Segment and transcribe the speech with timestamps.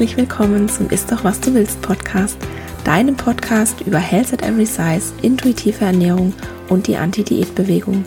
[0.00, 2.38] herzlich willkommen zum Ist doch was du willst Podcast,
[2.84, 6.32] deinem Podcast über Health at Every Size, intuitive Ernährung
[6.70, 8.06] und die Anti-Diät-Bewegung.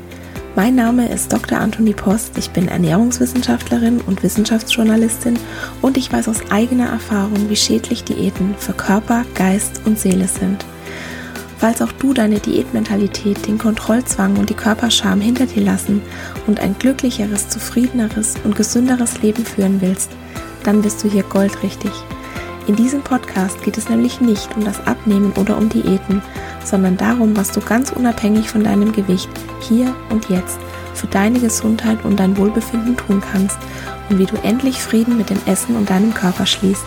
[0.55, 1.59] Mein Name ist Dr.
[1.59, 5.37] Anthony Post, ich bin Ernährungswissenschaftlerin und Wissenschaftsjournalistin
[5.83, 10.65] und ich weiß aus eigener Erfahrung, wie schädlich Diäten für Körper, Geist und Seele sind.
[11.59, 16.01] Falls auch du deine Diätmentalität, den Kontrollzwang und die Körperscham hinter dir lassen
[16.47, 20.09] und ein glücklicheres, zufriedeneres und gesünderes Leben führen willst,
[20.63, 21.91] dann bist du hier goldrichtig.
[22.65, 26.21] In diesem Podcast geht es nämlich nicht um das Abnehmen oder um Diäten,
[26.63, 30.59] sondern darum, was du ganz unabhängig von deinem Gewicht hier und jetzt
[30.93, 33.57] für deine Gesundheit und dein Wohlbefinden tun kannst
[34.09, 36.85] und wie du endlich Frieden mit dem Essen und deinem Körper schließt.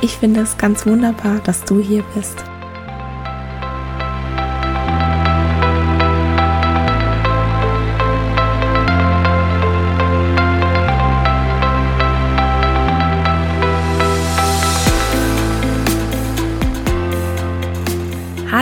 [0.00, 2.44] Ich finde es ganz wunderbar, dass du hier bist.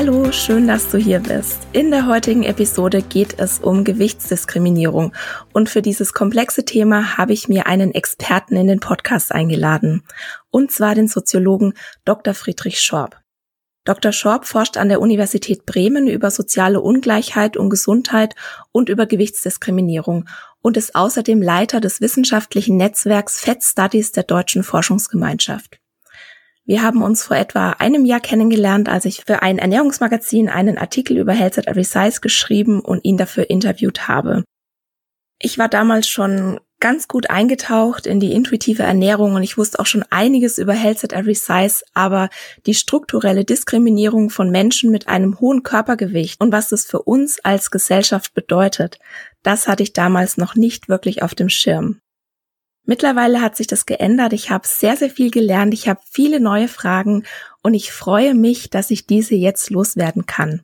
[0.05, 1.61] Hallo, schön, dass du hier bist.
[1.72, 5.12] In der heutigen Episode geht es um Gewichtsdiskriminierung
[5.53, 10.03] und für dieses komplexe Thema habe ich mir einen Experten in den Podcast eingeladen,
[10.50, 12.34] und zwar den Soziologen Dr.
[12.34, 13.20] Friedrich Schorb.
[13.84, 14.11] Dr.
[14.11, 18.34] Schorb forscht an der Universität Bremen über soziale Ungleichheit und Gesundheit
[18.73, 20.28] und über Gewichtsdiskriminierung
[20.62, 25.81] und ist außerdem Leiter des wissenschaftlichen Netzwerks Fat Studies der Deutschen Forschungsgemeinschaft.
[26.64, 31.18] Wir haben uns vor etwa einem Jahr kennengelernt, als ich für ein Ernährungsmagazin einen Artikel
[31.18, 34.44] über Health at Every Size geschrieben und ihn dafür interviewt habe.
[35.40, 39.86] Ich war damals schon ganz gut eingetaucht in die intuitive Ernährung und ich wusste auch
[39.86, 42.28] schon einiges über Health at Every Size, aber
[42.66, 47.70] die strukturelle Diskriminierung von Menschen mit einem hohen Körpergewicht und was das für uns als
[47.70, 48.98] Gesellschaft bedeutet,
[49.44, 52.02] das hatte ich damals noch nicht wirklich auf dem Schirm.
[52.84, 54.32] Mittlerweile hat sich das geändert.
[54.32, 55.72] Ich habe sehr, sehr viel gelernt.
[55.72, 57.24] Ich habe viele neue Fragen
[57.62, 60.62] und ich freue mich, dass ich diese jetzt loswerden kann.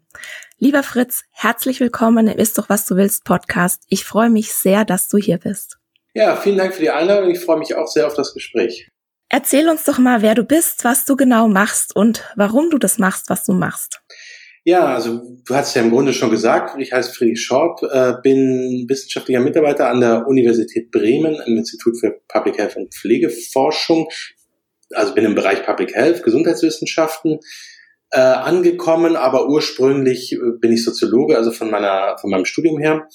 [0.58, 3.84] Lieber Fritz, herzlich willkommen im Ist doch was du willst Podcast.
[3.88, 5.78] Ich freue mich sehr, dass du hier bist.
[6.12, 7.30] Ja, vielen Dank für die Einladung.
[7.30, 8.88] Ich freue mich auch sehr auf das Gespräch.
[9.28, 12.98] Erzähl uns doch mal, wer du bist, was du genau machst und warum du das
[12.98, 14.00] machst, was du machst.
[14.68, 18.84] Ja, also du hast ja im Grunde schon gesagt, ich heiße Friedrich Schorb, äh, bin
[18.86, 24.08] wissenschaftlicher Mitarbeiter an der Universität Bremen im Institut für Public Health und Pflegeforschung.
[24.92, 27.38] Also bin im Bereich Public Health, Gesundheitswissenschaften
[28.10, 33.08] äh, angekommen, aber ursprünglich äh, bin ich Soziologe, also von meiner von meinem Studium her.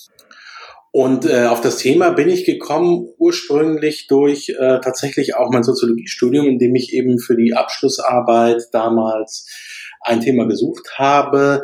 [0.91, 6.47] Und äh, auf das Thema bin ich gekommen ursprünglich durch äh, tatsächlich auch mein Soziologiestudium,
[6.47, 9.45] in dem ich eben für die Abschlussarbeit damals
[10.03, 11.63] ein Thema gesucht habe.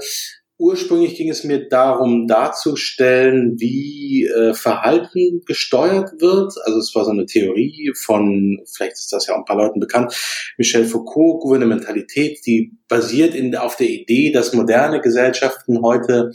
[0.57, 6.53] Ursprünglich ging es mir darum, darzustellen, wie äh, Verhalten gesteuert wird.
[6.65, 9.79] Also es war so eine Theorie von, vielleicht ist das ja auch ein paar Leuten
[9.79, 10.13] bekannt,
[10.57, 16.31] Michel Foucault, Gouvernementalität, die basiert in, auf der Idee, dass moderne Gesellschaften heute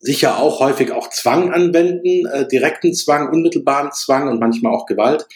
[0.00, 5.28] sicher auch häufig auch Zwang anwenden, äh, direkten Zwang, unmittelbaren Zwang und manchmal auch Gewalt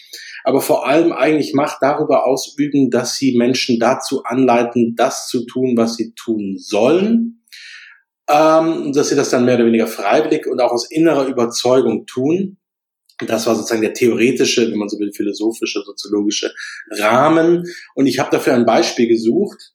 [0.49, 5.77] aber vor allem eigentlich Macht darüber ausüben, dass sie Menschen dazu anleiten, das zu tun,
[5.77, 7.45] was sie tun sollen,
[8.31, 12.57] ähm, dass sie das dann mehr oder weniger freiwillig und auch aus innerer Überzeugung tun.
[13.27, 16.51] Das war sozusagen der theoretische, wenn man so will, philosophische, soziologische
[16.93, 17.65] Rahmen.
[17.95, 19.75] Und ich habe dafür ein Beispiel gesucht.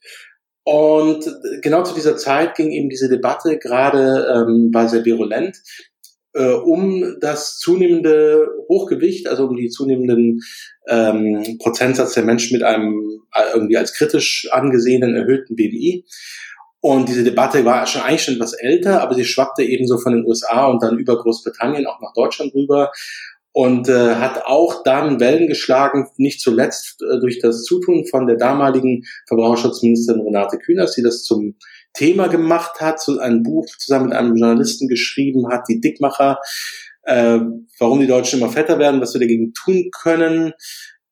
[0.64, 1.24] Und
[1.62, 5.56] genau zu dieser Zeit ging eben diese Debatte gerade ähm, war sehr virulent
[6.34, 10.42] äh, um das zunehmende Hochgewicht, also um die zunehmenden
[10.88, 16.06] ähm, Prozentsatz der Menschen mit einem äh, irgendwie als kritisch angesehenen erhöhten BMI.
[16.82, 20.14] Und diese Debatte war schon eigentlich schon etwas älter, aber sie schwappte eben so von
[20.14, 22.92] den USA und dann über Großbritannien auch nach Deutschland rüber
[23.54, 28.36] und äh, hat auch dann Wellen geschlagen, nicht zuletzt äh, durch das Zutun von der
[28.36, 31.56] damaligen Verbraucherschutzministerin Renate Künast, die das zum
[31.94, 36.40] Thema gemacht hat, so ein Buch zusammen mit einem Journalisten geschrieben hat, die Dickmacher,
[37.04, 37.40] äh,
[37.80, 40.54] warum die Deutschen immer fetter werden, was wir dagegen tun können.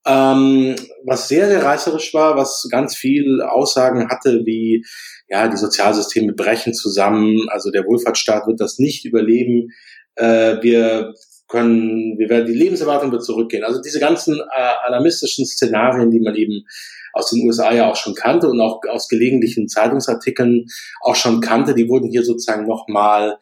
[0.06, 0.76] Ähm,
[1.06, 4.84] was sehr, sehr reißerisch war, was ganz viel Aussagen hatte, wie
[5.30, 9.70] ja, die Sozialsysteme brechen zusammen, also der Wohlfahrtsstaat wird das nicht überleben.
[10.16, 11.14] Äh, wir
[11.52, 13.64] können, wir werden, die Lebenserwartung wird zurückgehen.
[13.64, 16.66] Also diese ganzen äh, alarmistischen Szenarien, die man eben
[17.14, 20.66] aus den USA ja auch schon kannte und auch aus gelegentlichen Zeitungsartikeln
[21.02, 23.38] auch schon kannte, die wurden hier sozusagen nochmal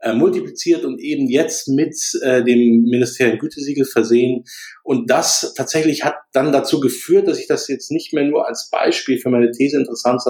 [0.00, 4.44] äh, multipliziert und eben jetzt mit äh, dem Ministerium Gütesiegel versehen.
[4.82, 8.68] Und das tatsächlich hat dann dazu geführt, dass ich das jetzt nicht mehr nur als
[8.70, 10.22] Beispiel für meine These interessant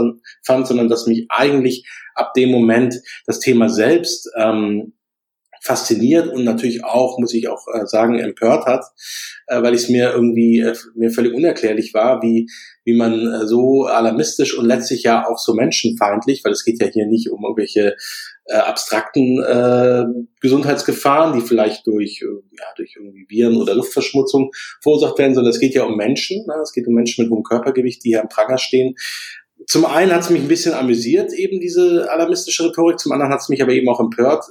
[0.46, 4.92] fand, sondern dass mich eigentlich ab dem Moment das Thema selbst ähm,
[5.64, 8.84] fasziniert und natürlich auch, muss ich auch äh, sagen, empört hat,
[9.46, 12.46] äh, weil es mir irgendwie äh, mir völlig unerklärlich war, wie
[12.84, 16.86] wie man äh, so alarmistisch und letztlich ja auch so menschenfeindlich, weil es geht ja
[16.86, 17.96] hier nicht um irgendwelche
[18.44, 20.04] äh, abstrakten äh,
[20.42, 24.50] Gesundheitsgefahren, die vielleicht durch, ja, durch irgendwie Viren oder Luftverschmutzung
[24.82, 26.44] verursacht werden, sondern es geht ja um Menschen.
[26.46, 26.54] Ne?
[26.62, 28.96] Es geht um Menschen mit hohem Körpergewicht, die hier am Pranger stehen.
[29.66, 33.40] Zum einen hat es mich ein bisschen amüsiert, eben diese alarmistische Rhetorik, zum anderen hat
[33.40, 34.44] es mich aber eben auch empört,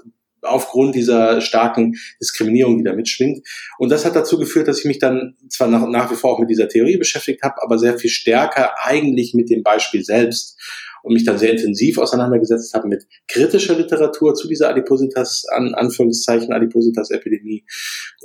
[0.44, 3.48] aufgrund dieser starken Diskriminierung, die da mitschwingt.
[3.78, 6.40] Und das hat dazu geführt, dass ich mich dann zwar nach, nach wie vor auch
[6.40, 10.60] mit dieser Theorie beschäftigt habe, aber sehr viel stärker eigentlich mit dem Beispiel selbst
[11.04, 16.54] und mich dann sehr intensiv auseinandergesetzt habe mit kritischer Literatur zu dieser Adipositas, an Anführungszeichen
[16.54, 17.66] Adipositas-Epidemie,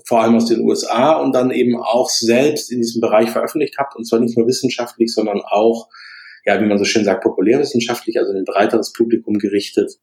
[0.06, 3.90] vor allem aus den USA und dann eben auch selbst in diesem Bereich veröffentlicht habe
[3.96, 5.88] und zwar nicht nur wissenschaftlich, sondern auch
[6.48, 9.98] ja, wie man so schön sagt, populärwissenschaftlich, also ein breiteres Publikum gerichtet.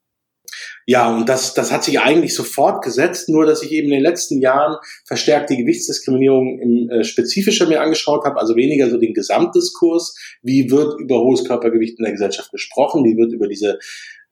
[0.86, 4.04] Ja, und das, das hat sich eigentlich sofort gesetzt, nur dass ich eben in den
[4.04, 9.14] letzten Jahren verstärkt die Gewichtsdiskriminierung im, äh, spezifischer mir angeschaut habe, also weniger so den
[9.14, 13.80] Gesamtdiskurs, wie wird über hohes Körpergewicht in der Gesellschaft gesprochen, wie wird über diese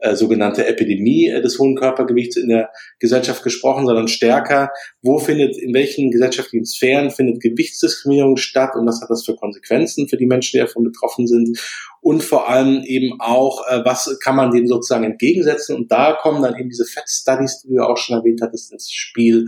[0.03, 2.69] äh, sogenannte Epidemie äh, des hohen Körpergewichts in der
[2.99, 4.69] Gesellschaft gesprochen, sondern stärker,
[5.01, 10.09] wo findet, in welchen gesellschaftlichen Sphären findet Gewichtsdiskriminierung statt und was hat das für Konsequenzen
[10.09, 11.57] für die Menschen, die davon betroffen sind?
[12.01, 15.75] Und vor allem eben auch, äh, was kann man dem sozusagen entgegensetzen?
[15.75, 18.91] Und da kommen dann eben diese Fat Studies, die du auch schon erwähnt hattest, ins
[18.91, 19.45] Spiel,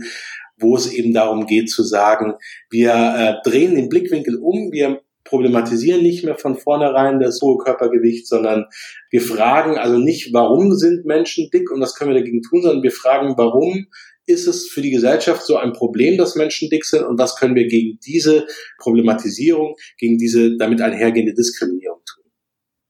[0.58, 2.32] wo es eben darum geht zu sagen,
[2.70, 8.26] wir äh, drehen den Blickwinkel um, wir problematisieren nicht mehr von vornherein das hohe Körpergewicht,
[8.26, 8.66] sondern
[9.10, 12.82] wir fragen also nicht, warum sind Menschen dick und was können wir dagegen tun, sondern
[12.82, 13.86] wir fragen, warum
[14.26, 17.54] ist es für die Gesellschaft so ein Problem, dass Menschen dick sind und was können
[17.54, 18.46] wir gegen diese
[18.78, 22.24] Problematisierung, gegen diese damit einhergehende Diskriminierung tun.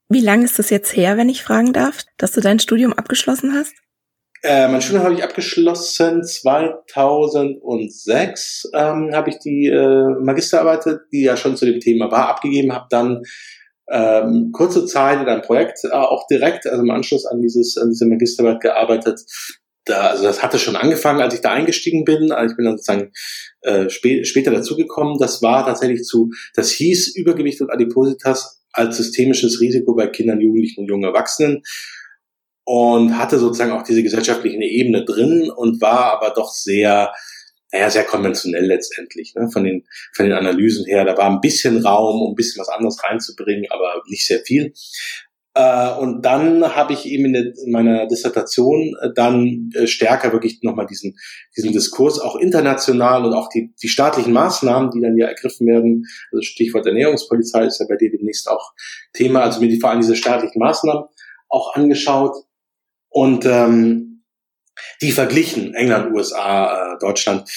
[0.08, 3.54] Wie lange ist es jetzt her, wenn ich fragen darf, dass du dein Studium abgeschlossen
[3.54, 3.74] hast?
[4.46, 11.36] Äh, mein Studium habe ich abgeschlossen 2006 ähm, habe ich die äh, Magisterarbeit, die ja
[11.36, 13.24] schon zu dem Thema war, abgegeben, habe dann
[13.90, 17.90] ähm, kurze Zeit in einem Projekt äh, auch direkt, also im Anschluss an dieses an
[17.90, 19.18] diese Magisterarbeit gearbeitet.
[19.84, 22.30] Da, also das hatte schon angefangen, als ich da eingestiegen bin.
[22.30, 23.10] Also ich bin dann sozusagen
[23.62, 25.18] äh, spä später dazugekommen.
[25.18, 30.82] Das war tatsächlich zu, das hieß Übergewicht und Adipositas als systemisches Risiko bei Kindern, Jugendlichen
[30.82, 31.64] und jungen Erwachsenen
[32.66, 37.14] und hatte sozusagen auch diese gesellschaftliche Ebene drin und war aber doch sehr,
[37.72, 39.84] naja, sehr konventionell letztendlich, ne, von den,
[40.14, 41.04] von den Analysen her.
[41.04, 44.72] Da war ein bisschen Raum, um ein bisschen was anderes reinzubringen, aber nicht sehr viel.
[45.54, 50.86] Äh, und dann habe ich eben in, meiner Dissertation äh, dann äh, stärker wirklich nochmal
[50.86, 51.16] diesen,
[51.56, 56.04] diesen Diskurs auch international und auch die, die staatlichen Maßnahmen, die dann ja ergriffen werden,
[56.32, 58.72] also Stichwort Ernährungspolizei ist ja bei dir demnächst auch
[59.12, 61.04] Thema, also mir die, vor allem diese staatlichen Maßnahmen
[61.48, 62.34] auch angeschaut
[63.08, 64.24] und ähm,
[65.00, 67.48] die verglichen, England, USA, äh, Deutschland.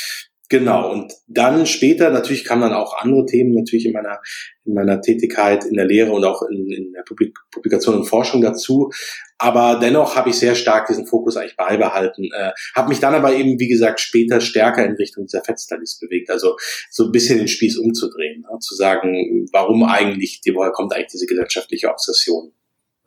[0.51, 4.19] Genau, und dann später, natürlich kamen dann auch andere Themen natürlich in meiner,
[4.65, 8.41] in meiner Tätigkeit in der Lehre und auch in, in der Publik Publikation und Forschung
[8.41, 8.89] dazu.
[9.37, 12.29] Aber dennoch habe ich sehr stark diesen Fokus eigentlich beibehalten.
[12.35, 15.61] Äh, habe mich dann aber eben, wie gesagt, später stärker in Richtung dieser Fat
[16.01, 16.31] bewegt.
[16.31, 16.57] Also
[16.89, 18.57] so ein bisschen den Spieß umzudrehen, ne?
[18.59, 22.53] zu sagen, warum eigentlich, woher kommt eigentlich diese gesellschaftliche Obsession?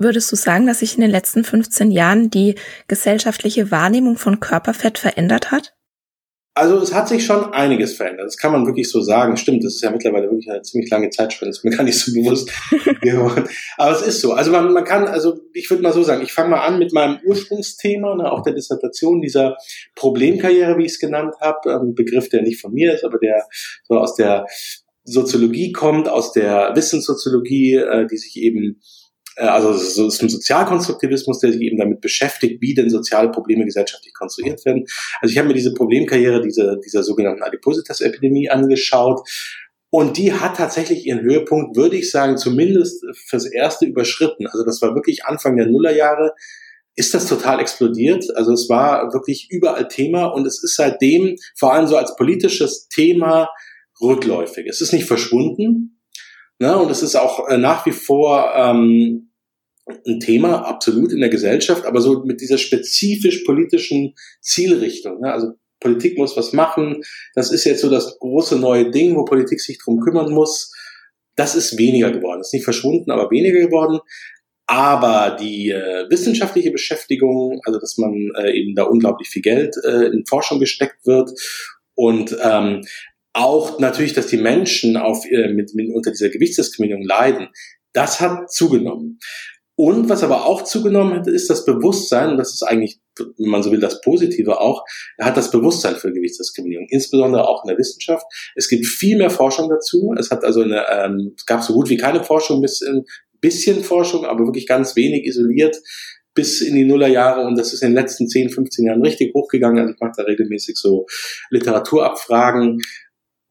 [0.02, 2.56] Würdest du sagen, dass sich in den letzten 15 Jahren die
[2.88, 5.74] gesellschaftliche Wahrnehmung von Körperfett verändert hat?
[6.54, 8.26] Also es hat sich schon einiges verändert.
[8.26, 9.38] Das kann man wirklich so sagen.
[9.38, 11.48] Stimmt, das ist ja mittlerweile wirklich eine ziemlich lange Zeitspanne.
[11.48, 12.50] Das ist mir gar nicht so bewusst
[13.00, 13.48] geworden.
[13.78, 14.32] Aber es ist so.
[14.32, 16.92] Also man, man kann, also ich würde mal so sagen, ich fange mal an mit
[16.92, 19.56] meinem Ursprungsthema, ne, auch der Dissertation dieser
[19.94, 21.80] Problemkarriere, wie ich es genannt habe.
[21.80, 23.46] Ein Begriff, der nicht von mir ist, aber der
[23.88, 24.46] so aus der
[25.04, 28.78] Soziologie kommt, aus der Wissenssoziologie, äh, die sich eben
[29.36, 34.12] also so ist ein Sozialkonstruktivismus, der sich eben damit beschäftigt, wie denn soziale Probleme gesellschaftlich
[34.14, 34.84] konstruiert werden.
[35.20, 39.20] Also ich habe mir diese Problemkarriere dieser, dieser sogenannten Adipositas-Epidemie angeschaut
[39.94, 44.46] und die hat tatsächlich ihren Höhepunkt, würde ich sagen, zumindest fürs erste überschritten.
[44.46, 46.32] Also das war wirklich Anfang der Nullerjahre,
[46.94, 48.24] ist das total explodiert.
[48.34, 52.88] Also es war wirklich überall Thema und es ist seitdem vor allem so als politisches
[52.88, 53.48] Thema
[54.00, 54.66] rückläufig.
[54.66, 56.01] Es ist nicht verschwunden,
[56.62, 56.78] Ne?
[56.78, 59.32] Und es ist auch äh, nach wie vor ähm,
[60.06, 65.20] ein Thema, absolut in der Gesellschaft, aber so mit dieser spezifisch politischen Zielrichtung.
[65.20, 65.32] Ne?
[65.32, 67.02] Also Politik muss was machen.
[67.34, 70.72] Das ist jetzt so das große neue Ding, wo Politik sich drum kümmern muss.
[71.34, 72.38] Das ist weniger geworden.
[72.38, 73.98] Das ist nicht verschwunden, aber weniger geworden.
[74.68, 80.06] Aber die äh, wissenschaftliche Beschäftigung, also dass man äh, eben da unglaublich viel Geld äh,
[80.12, 81.32] in Forschung gesteckt wird
[81.96, 82.82] und ähm,
[83.32, 87.48] auch natürlich, dass die Menschen auf, äh, mit, mit, unter dieser Gewichtsdiskriminierung leiden,
[87.92, 89.18] das hat zugenommen.
[89.74, 93.62] Und was aber auch zugenommen hat, ist das Bewusstsein, und das ist eigentlich, wenn man
[93.62, 94.84] so will, das Positive auch,
[95.16, 98.24] er hat das Bewusstsein für Gewichtsdiskriminierung, insbesondere auch in der Wissenschaft.
[98.54, 100.14] Es gibt viel mehr Forschung dazu.
[100.18, 103.04] Es hat also eine, ähm, es gab so gut wie keine Forschung, bis ein
[103.40, 105.76] bisschen Forschung, aber wirklich ganz wenig isoliert
[106.34, 109.80] bis in die Nullerjahre und das ist in den letzten 10, 15 Jahren richtig hochgegangen.
[109.80, 111.06] Also ich mache da regelmäßig so
[111.50, 112.78] Literaturabfragen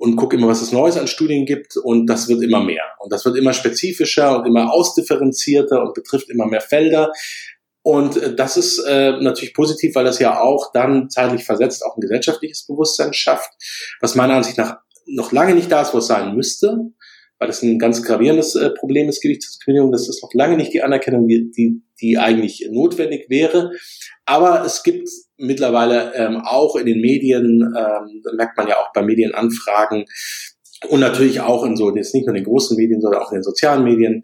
[0.02, 2.82] und gucke immer, was es Neues an Studien gibt und das wird immer mehr.
[2.98, 7.12] Und das wird immer spezifischer und immer ausdifferenzierter und betrifft immer mehr Felder.
[7.84, 11.96] Und äh, das ist äh, natürlich positiv, weil das ja auch dann zeitlich versetzt auch
[11.96, 13.52] ein gesellschaftliches Bewusstsein schafft,
[14.00, 16.78] was meiner Ansicht nach noch lange nicht da ist, wo es sein müsste
[17.42, 19.92] weil das ein ganz gravierendes äh, Problem ist, Gewichtsdiskriminierung.
[19.92, 23.72] Das ist noch lange nicht die Anerkennung, die, die, die eigentlich notwendig wäre.
[24.26, 25.10] Aber es gibt
[25.42, 30.06] mittlerweile ähm, auch in den Medien, ähm, merkt man ja auch bei Medienanfragen
[30.88, 33.38] und natürlich auch in so, jetzt nicht nur in den großen Medien, sondern auch in
[33.38, 34.24] den sozialen Medien,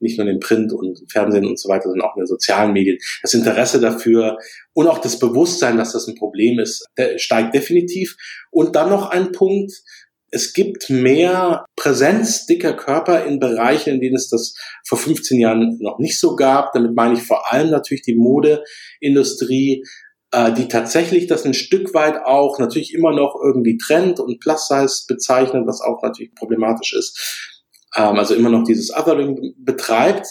[0.00, 2.72] nicht nur in den Print und Fernsehen und so weiter, sondern auch in den sozialen
[2.72, 2.98] Medien.
[3.22, 4.38] Das Interesse dafür
[4.72, 8.16] und auch das Bewusstsein, dass das ein Problem ist, steigt definitiv.
[8.50, 9.72] Und dann noch ein Punkt,
[10.30, 14.54] es gibt mehr Präsenz dicker Körper in Bereichen, in denen es das
[14.86, 16.72] vor 15 Jahren noch nicht so gab.
[16.72, 19.84] Damit meine ich vor allem natürlich die Modeindustrie,
[20.32, 25.04] äh, die tatsächlich das ein Stück weit auch natürlich immer noch irgendwie Trend und Plus-Size
[25.08, 27.60] bezeichnet, was auch natürlich problematisch ist.
[27.96, 30.26] Ähm, also immer noch dieses Othering betreibt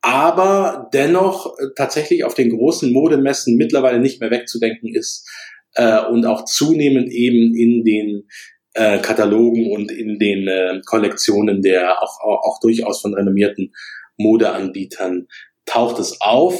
[0.00, 5.28] aber dennoch äh, tatsächlich auf den großen Modemessen mittlerweile nicht mehr wegzudenken ist
[5.74, 8.28] äh, und auch zunehmend eben in den
[8.74, 13.72] äh, Katalogen und in den äh, Kollektionen der auch, auch, auch durchaus von renommierten
[14.16, 15.26] Modeanbietern
[15.66, 16.58] taucht es auf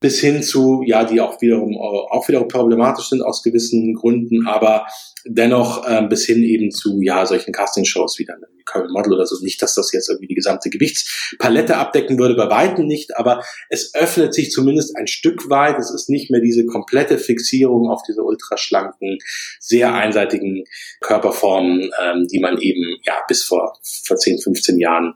[0.00, 4.86] bis hin zu, ja, die auch wiederum, auch wiederum problematisch sind aus gewissen Gründen, aber
[5.26, 8.40] dennoch ähm, bis hin eben zu, ja, solchen Castingshows wie dann
[8.70, 9.42] Current Model oder so.
[9.42, 13.94] Nicht, dass das jetzt irgendwie die gesamte Gewichtspalette abdecken würde, bei weitem nicht, aber es
[13.94, 15.78] öffnet sich zumindest ein Stück weit.
[15.78, 19.18] Es ist nicht mehr diese komplette Fixierung auf diese ultraschlanken,
[19.58, 20.64] sehr einseitigen
[21.00, 25.14] Körperformen, ähm, die man eben, ja, bis vor, vor 10, 15 Jahren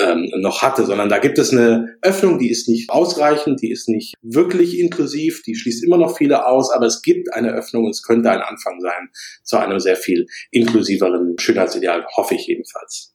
[0.00, 3.88] ähm, noch hatte, sondern da gibt es eine Öffnung, die ist nicht ausreichend, die ist
[3.88, 7.90] nicht wirklich inklusiv, die schließt immer noch viele aus, aber es gibt eine Öffnung und
[7.90, 9.10] es könnte ein Anfang sein
[9.42, 13.14] zu einem sehr viel inklusiveren Schönheitsideal, hoffe ich jedenfalls.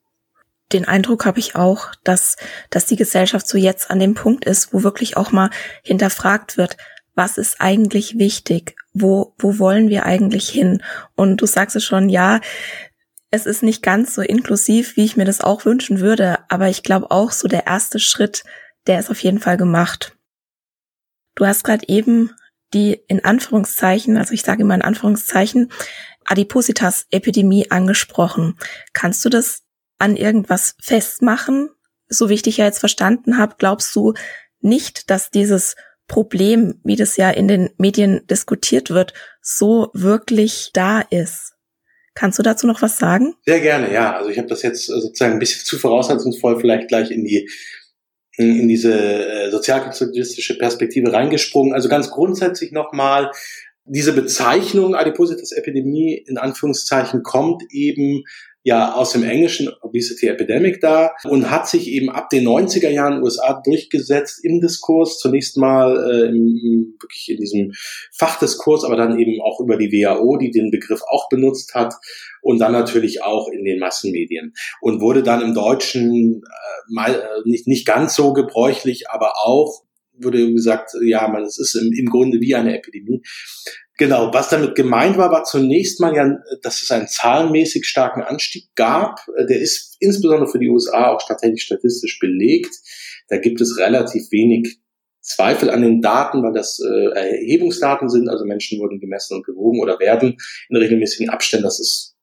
[0.74, 2.36] Den Eindruck habe ich auch, dass,
[2.70, 5.50] dass die Gesellschaft so jetzt an dem Punkt ist, wo wirklich auch mal
[5.82, 6.76] hinterfragt wird,
[7.16, 8.76] was ist eigentlich wichtig?
[8.94, 10.84] Wo, wo wollen wir eigentlich hin?
[11.16, 12.42] Und du sagst es schon, ja,
[13.32, 16.84] es ist nicht ganz so inklusiv, wie ich mir das auch wünschen würde, aber ich
[16.84, 18.44] glaube auch so der erste Schritt,
[18.88, 20.16] der ist auf jeden Fall gemacht.
[21.38, 22.32] Du hast gerade eben
[22.74, 25.72] die in Anführungszeichen, also ich sage immer in Anführungszeichen,
[26.25, 28.58] Adipositas-Epidemie angesprochen.
[28.91, 29.63] Kannst du das
[30.00, 31.70] an irgendwas festmachen?
[32.10, 34.13] So wie ich dich ja jetzt verstanden habe, glaubst du
[34.60, 35.75] nicht, dass dieses
[36.08, 41.53] Problem, wie das ja in den Medien diskutiert wird, so wirklich da ist?
[42.15, 43.36] Kannst du dazu noch was sagen?
[43.46, 44.15] Sehr gerne, ja.
[44.15, 47.48] Also ich habe das jetzt äh, sozusagen ein bisschen zu voraussetzungsvoll vielleicht gleich in die
[48.38, 51.74] in diese äh, sozialkapitalistische Perspektive reingesprungen.
[51.74, 53.32] Also ganz grundsätzlich nochmal,
[53.86, 58.24] diese Bezeichnung Adipositas-Epidemie in Anführungszeichen kommt eben
[58.67, 63.13] ja aus dem englischen Obesity Epidemic da und hat sich eben ab den 90er Jahren
[63.13, 67.71] in den USA durchgesetzt im Diskurs, zunächst mal äh, im, wirklich in diesem
[68.12, 71.93] Fachdiskurs, aber dann eben auch über die WHO, die den Begriff auch benutzt hat
[72.41, 77.50] und dann natürlich auch in den Massenmedien und wurde dann im Deutschen äh, mal, äh,
[77.50, 79.83] nicht, nicht ganz so gebräuchlich, aber auch
[80.19, 83.21] wurde gesagt, ja, man, es ist im, im Grunde wie eine Epidemie.
[83.98, 88.70] Genau, was damit gemeint war, war zunächst mal ja, dass es einen zahlenmäßig starken Anstieg
[88.75, 89.25] gab.
[89.50, 92.75] Der ist insbesondere für die USA auch tatsächlich statistisch belegt.
[93.27, 94.80] Da gibt es relativ wenig
[95.22, 99.82] Zweifel an den Daten, weil das äh, Erhebungsdaten sind, also Menschen wurden gemessen und gewogen
[99.82, 100.38] oder werden
[100.70, 101.66] in regelmäßigen Abständen.
[101.66, 102.16] Das ist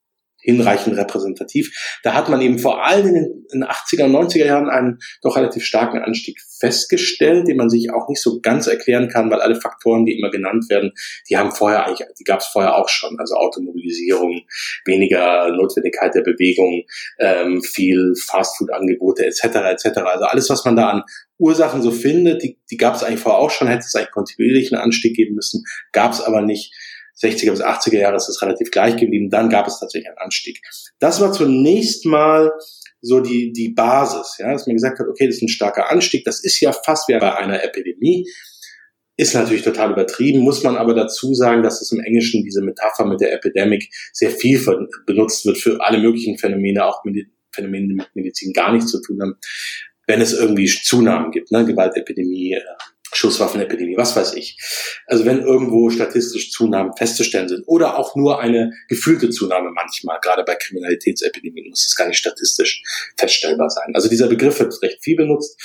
[0.45, 1.99] hinreichend repräsentativ.
[2.03, 5.65] Da hat man eben vor allem in den 80er und 90er Jahren einen doch relativ
[5.65, 10.05] starken Anstieg festgestellt, den man sich auch nicht so ganz erklären kann, weil alle Faktoren,
[10.05, 10.93] die immer genannt werden,
[11.29, 13.19] die haben vorher eigentlich, die gab es vorher auch schon.
[13.19, 14.43] Also Automobilisierung,
[14.85, 16.85] weniger Notwendigkeit der Bewegung,
[17.19, 19.45] ähm, viel Fastfood-Angebote etc.
[19.45, 19.99] etc.
[20.05, 21.03] Also alles, was man da an
[21.39, 24.73] Ursachen so findet, die, die gab es eigentlich vorher auch schon, hätte es eigentlich kontinuierlich
[24.73, 26.73] einen Anstieg geben müssen, gab es aber nicht.
[27.23, 29.31] 60er bis 80er Jahre ist es relativ gleich geblieben.
[29.31, 30.61] Dann gab es tatsächlich einen Anstieg.
[30.99, 32.53] Das war zunächst mal
[33.01, 36.25] so die, die Basis, ja, dass man gesagt hat, okay, das ist ein starker Anstieg.
[36.25, 38.27] Das ist ja fast wie bei einer Epidemie.
[39.17, 43.05] Ist natürlich total übertrieben, muss man aber dazu sagen, dass es im Englischen diese Metapher
[43.05, 44.61] mit der Epidemic sehr viel
[45.07, 49.01] benutzt wird für alle möglichen Phänomene, auch mit Phänomenen, die mit Medizin gar nichts zu
[49.01, 49.37] tun haben.
[50.07, 51.65] wenn es irgendwie Zunahmen gibt, ne?
[51.65, 52.61] Gewaltepidemie, äh,
[53.17, 54.59] Schusswaffenepidemie, was weiß ich.
[55.07, 60.45] Also wenn irgendwo statistisch Zunahmen festzustellen sind oder auch nur eine gefühlte Zunahme manchmal, gerade
[60.45, 62.83] bei Kriminalitätsepidemien muss es gar nicht statistisch
[63.17, 63.93] feststellbar sein.
[63.95, 65.59] Also dieser Begriff wird recht viel benutzt.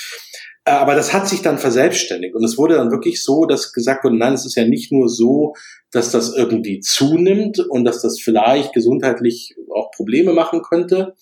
[0.64, 4.04] Äh, aber das hat sich dann verselbstständigt und es wurde dann wirklich so, dass gesagt
[4.04, 5.54] wurde, nein, es ist ja nicht nur so,
[5.90, 11.14] dass das irgendwie zunimmt und dass das vielleicht gesundheitlich auch Probleme machen könnte,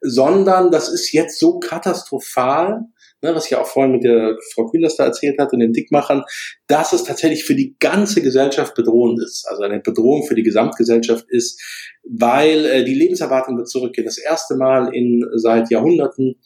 [0.00, 2.86] sondern das ist jetzt so katastrophal,
[3.26, 5.72] ne, was ich ja auch vorhin mit der Frau Kühners da erzählt hat und den
[5.72, 6.22] Dickmachern,
[6.66, 11.26] dass es tatsächlich für die ganze Gesellschaft bedrohend ist, also eine Bedrohung für die Gesamtgesellschaft
[11.28, 11.60] ist,
[12.04, 14.06] weil äh, die Lebenserwartung wird zurückgehen.
[14.06, 16.36] Das erste Mal in seit Jahrhunderten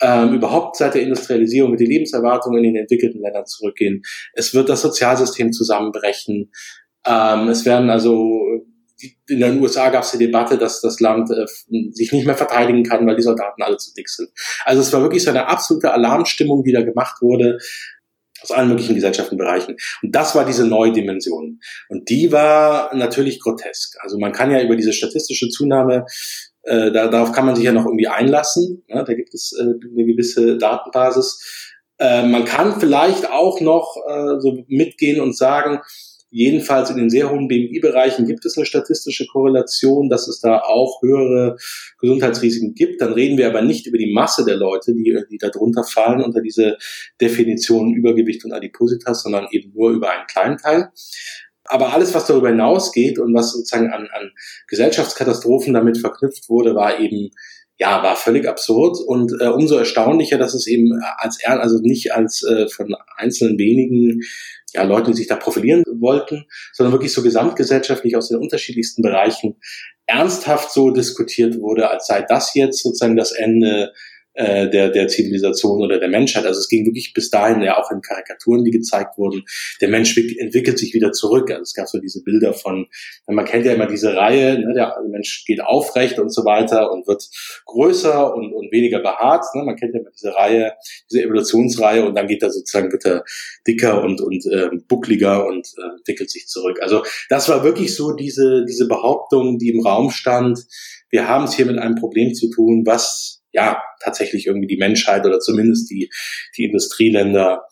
[0.00, 4.02] ähm, überhaupt seit der Industrialisierung wird die Lebenserwartung in den entwickelten Ländern zurückgehen.
[4.32, 6.52] Es wird das Sozialsystem zusammenbrechen.
[7.04, 8.57] Ähm, es werden also
[9.28, 11.46] in den USA gab es die Debatte, dass das Land äh,
[11.92, 14.28] sich nicht mehr verteidigen kann, weil die Soldaten alle zu dick sind.
[14.64, 17.58] Also es war wirklich so eine absolute Alarmstimmung, die da gemacht wurde
[18.40, 19.76] aus allen möglichen Gesellschaftenbereichen.
[20.02, 21.58] Und das war diese neue Dimension.
[21.88, 23.96] Und die war natürlich grotesk.
[24.00, 26.06] Also man kann ja über diese statistische Zunahme
[26.68, 28.84] äh, da, darauf kann man sich ja noch irgendwie einlassen.
[28.88, 29.04] Ne?
[29.06, 31.74] Da gibt es äh, eine gewisse Datenbasis.
[31.98, 35.80] Äh, man kann vielleicht auch noch äh, so mitgehen und sagen,
[36.30, 41.00] jedenfalls in den sehr hohen BMI-Bereichen gibt es eine statistische Korrelation, dass es da auch
[41.02, 41.56] höhere
[42.00, 43.00] Gesundheitsrisiken gibt.
[43.00, 46.22] Dann reden wir aber nicht über die Masse der Leute, die, die da drunter fallen
[46.22, 46.76] unter diese
[47.20, 50.90] Definition Übergewicht und Adipositas, sondern eben nur über einen kleinen Teil.
[51.64, 54.30] Aber alles, was darüber hinausgeht und was sozusagen an, an
[54.68, 57.30] Gesellschaftskatastrophen damit verknüpft wurde, war eben
[57.80, 62.42] ja, war völlig absurd und äh, umso erstaunlicher, dass es eben als also nicht als
[62.42, 64.20] äh, von einzelnen wenigen
[64.72, 69.56] ja, Leuten, die sich da profilieren wollten, sondern wirklich so gesamtgesellschaftlich aus den unterschiedlichsten Bereichen
[70.06, 73.92] ernsthaft so diskutiert wurde, als sei das jetzt sozusagen das Ende
[74.38, 76.46] äh, der, der Zivilisation oder der Menschheit.
[76.46, 79.42] Also es ging wirklich bis dahin ja auch in Karikaturen, die gezeigt wurden.
[79.80, 81.50] Der Mensch entwickelt sich wieder zurück.
[81.50, 82.86] Also es gab so diese Bilder von,
[83.26, 87.08] man kennt ja immer diese Reihe, ne, der Mensch geht aufrecht und so weiter und
[87.08, 87.28] wird
[87.66, 89.44] größer und, und weniger behaart.
[89.54, 89.64] Ne?
[89.64, 90.72] Man kennt ja immer diese Reihe,
[91.10, 93.24] diese Evolutionsreihe und dann geht er sozusagen, er
[93.66, 96.78] dicker und, und äh, buckliger und äh, entwickelt sich zurück.
[96.80, 100.60] Also das war wirklich so diese, diese Behauptung, die im Raum stand.
[101.10, 105.26] Wir haben es hier mit einem Problem zu tun, was ja, tatsächlich irgendwie die Menschheit
[105.26, 106.10] oder zumindest die,
[106.56, 107.66] die Industrieländer,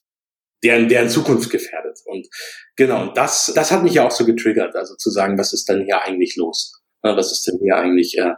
[0.65, 2.01] deren, deren Zukunft gefährdet.
[2.07, 2.27] Und
[2.75, 5.85] genau, das, das hat mich ja auch so getriggert, also zu sagen, was ist denn
[5.85, 6.83] hier eigentlich los?
[7.03, 8.33] Was ist denn hier eigentlich, äh,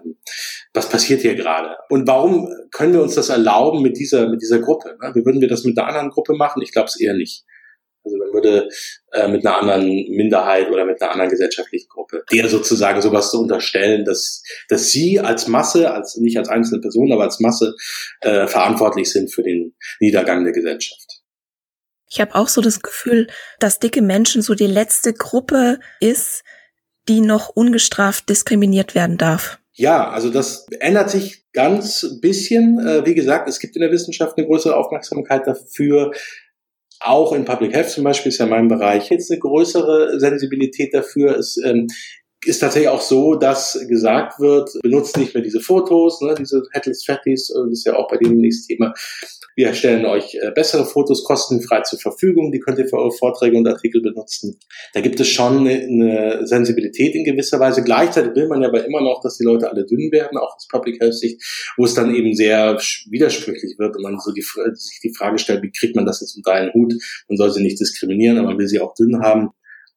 [0.74, 1.74] was passiert hier gerade?
[1.88, 4.98] Und warum können wir uns das erlauben mit dieser, mit dieser Gruppe?
[5.14, 6.61] Wie würden wir das mit einer anderen Gruppe machen?
[6.61, 7.44] Ich glaube es eher nicht.
[8.09, 8.68] Also man würde
[9.12, 13.40] äh, mit einer anderen Minderheit oder mit einer anderen gesellschaftlichen Gruppe der sozusagen sowas zu
[13.40, 17.75] unterstellen, dass, dass sie als Masse, als nicht als einzelne Person, aber als Masse
[18.21, 21.23] äh, verantwortlich sind für den Niedergang der Gesellschaft.
[22.11, 23.27] Ich habe auch so das Gefühl,
[23.61, 26.42] dass dicke Menschen so die letzte Gruppe ist,
[27.09, 29.59] die noch ungestraft diskriminiert werden darf.
[29.73, 32.85] Ja, also das ändert sich ganz bisschen.
[32.85, 36.12] Äh, wie gesagt, es gibt in der Wissenschaft eine größere Aufmerksamkeit dafür,
[37.00, 41.37] auch in Public Health zum Beispiel ist ja mein Bereich jetzt eine größere Sensibilität dafür.
[41.37, 41.87] Es ähm,
[42.44, 47.05] ist tatsächlich auch so, dass gesagt wird, benutzt nicht mehr diese Fotos, ne, diese Headless
[47.05, 48.94] Fatties, das ist ja auch bei dem nächsten Thema,
[49.57, 53.57] wir stellen euch äh, bessere Fotos kostenfrei zur Verfügung, die könnt ihr für eure Vorträge
[53.57, 54.57] und Artikel benutzen.
[54.94, 57.83] Da gibt es schon eine, eine Sensibilität in gewisser Weise.
[57.83, 60.68] Gleichzeitig will man ja aber immer noch, dass die Leute alle dünn werden, auch aus
[60.68, 61.42] Public Health Sicht,
[61.77, 62.79] wo es dann eben sehr
[63.11, 66.37] widersprüchlich wird und man so die, sich die Frage stellt, wie kriegt man das jetzt
[66.37, 66.94] unter einen Hut?
[67.29, 69.51] Man soll sie nicht diskriminieren, aber man will sie auch dünn haben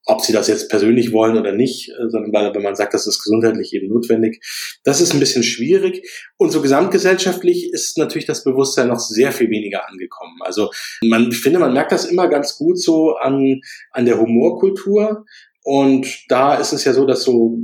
[0.05, 3.07] ob sie das jetzt persönlich wollen oder nicht, äh, sondern weil, wenn man sagt, das
[3.07, 4.43] ist gesundheitlich eben notwendig.
[4.83, 6.07] Das ist ein bisschen schwierig.
[6.37, 10.37] Und so gesamtgesellschaftlich ist natürlich das Bewusstsein noch sehr viel weniger angekommen.
[10.41, 10.71] Also
[11.03, 13.61] man, ich finde, man merkt das immer ganz gut so an,
[13.91, 15.25] an der Humorkultur.
[15.63, 17.59] Und da ist es ja so, dass so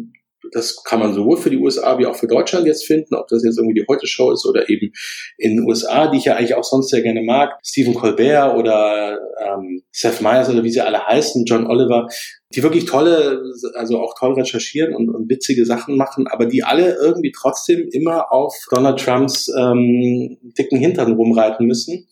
[0.51, 3.43] das kann man sowohl für die USA wie auch für Deutschland jetzt finden, ob das
[3.43, 4.91] jetzt irgendwie die Heute-Show ist oder eben
[5.37, 9.19] in den USA, die ich ja eigentlich auch sonst sehr gerne mag, Stephen Colbert oder
[9.41, 12.07] ähm, Seth Meyers oder wie sie alle heißen, John Oliver,
[12.55, 13.41] die wirklich tolle,
[13.75, 18.31] also auch toll recherchieren und, und witzige Sachen machen, aber die alle irgendwie trotzdem immer
[18.31, 22.07] auf Donald Trumps ähm, dicken Hintern rumreiten müssen.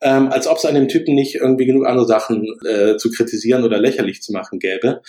[0.00, 3.64] Ähm, als ob es an dem Typen nicht irgendwie genug andere Sachen äh, zu kritisieren
[3.64, 5.00] oder lächerlich zu machen gäbe.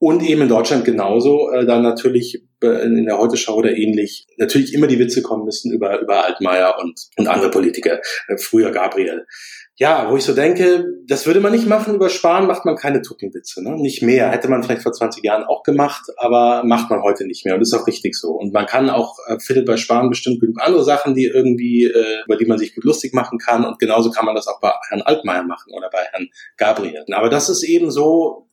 [0.00, 4.72] Und eben in Deutschland genauso, äh, dann natürlich äh, in der Heute-Schau oder ähnlich, natürlich
[4.72, 9.26] immer die Witze kommen müssen über, über Altmaier und, und andere Politiker, äh, früher Gabriel.
[9.74, 13.02] ja, wo ich so denke, das würde man nicht machen, über Sparen macht man keine
[13.02, 13.76] Tuckenwitze, ne?
[13.76, 14.30] nicht mehr.
[14.30, 17.60] Hätte man vielleicht vor 20 Jahren auch gemacht, aber macht man heute nicht mehr und
[17.60, 18.30] ist auch richtig so.
[18.30, 22.24] Und man kann auch, äh, findet bei Sparen bestimmt genug andere Sachen, die irgendwie, äh,
[22.24, 24.72] über die man sich gut lustig machen kann und genauso kann man das auch bei
[24.90, 27.04] Herrn Altmaier machen oder bei Herrn Gabriel.
[27.12, 28.47] Aber das ist eben so,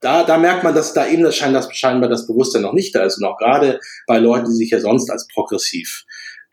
[0.00, 2.94] da, da merkt man, dass da eben das scheint, das scheinbar das Bewusstsein noch nicht
[2.94, 6.04] da ist und auch gerade bei Leuten, die sich ja sonst als progressiv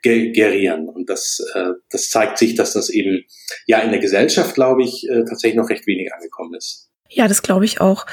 [0.02, 0.88] gerieren.
[0.88, 3.24] Und das, äh, das zeigt sich, dass das eben
[3.66, 6.90] ja in der Gesellschaft, glaube ich, äh, tatsächlich noch recht wenig angekommen ist.
[7.10, 8.06] Ja, das glaube ich auch.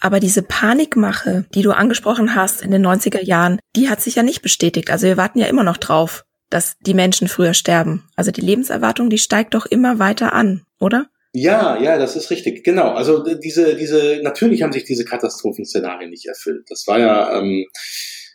[0.00, 4.22] Aber diese Panikmache, die du angesprochen hast in den 90er Jahren, die hat sich ja
[4.22, 4.90] nicht bestätigt.
[4.90, 8.08] Also wir warten ja immer noch drauf, dass die Menschen früher sterben.
[8.16, 11.10] Also die Lebenserwartung, die steigt doch immer weiter an, oder?
[11.32, 12.64] Ja, ja, das ist richtig.
[12.64, 12.92] Genau.
[12.92, 16.64] Also diese, diese, natürlich haben sich diese Katastrophenszenarien nicht erfüllt.
[16.68, 17.66] Das war ja, ähm,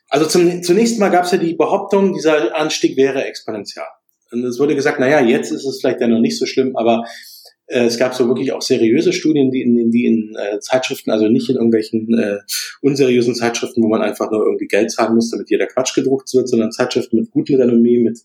[0.09, 3.85] also zum, zunächst mal gab es ja die Behauptung, dieser Anstieg wäre exponentiell.
[4.31, 7.03] Und es wurde gesagt, naja, jetzt ist es vielleicht ja noch nicht so schlimm, aber
[7.03, 7.32] äh,
[7.67, 11.49] es gab so wirklich auch seriöse Studien, die in, die in äh, Zeitschriften, also nicht
[11.49, 12.39] in irgendwelchen äh,
[12.81, 16.49] unseriösen Zeitschriften, wo man einfach nur irgendwie Geld zahlen muss, damit jeder Quatsch gedruckt wird,
[16.49, 18.19] sondern Zeitschriften mit gutem Renommee, mit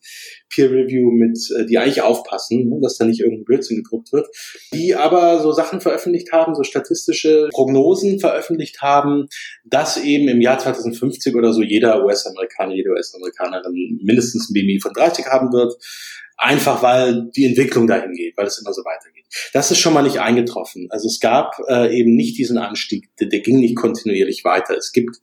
[0.52, 4.26] Peer Review, mit äh, die eigentlich aufpassen, ne, dass da nicht irgendein Blödsinn gedruckt wird,
[4.74, 9.28] die aber so Sachen veröffentlicht haben, so statistische Prognosen veröffentlicht haben,
[9.64, 14.92] dass eben im Jahr 2050 oder so jeder US-Amerikaner, jede US-Amerikanerin mindestens ein BMI von
[14.92, 15.74] 30 haben wird
[16.38, 19.26] einfach weil die Entwicklung dahin geht, weil es immer so weitergeht.
[19.52, 20.86] Das ist schon mal nicht eingetroffen.
[20.90, 24.76] Also es gab äh, eben nicht diesen Anstieg, der, der ging nicht kontinuierlich weiter.
[24.76, 25.16] Es gibt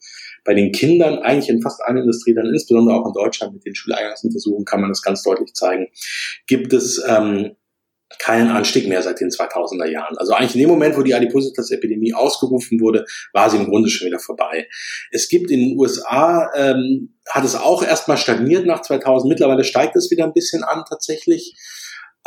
[0.44, 4.66] bei den Kindern eigentlich in fast allen Industrieländern, insbesondere auch in Deutschland mit den Schuleingangsuntersuchungen
[4.66, 5.88] kann man das ganz deutlich zeigen,
[6.46, 7.56] gibt es ähm,
[8.20, 10.18] keinen Anstieg mehr seit den 2000er Jahren.
[10.18, 14.08] Also eigentlich in dem Moment, wo die Adipositas-Epidemie ausgerufen wurde, war sie im Grunde schon
[14.08, 14.68] wieder vorbei.
[15.12, 19.30] Es gibt in den USA, ähm, hat es auch erstmal stagniert nach 2000.
[19.30, 21.56] Mittlerweile steigt es wieder ein bisschen an tatsächlich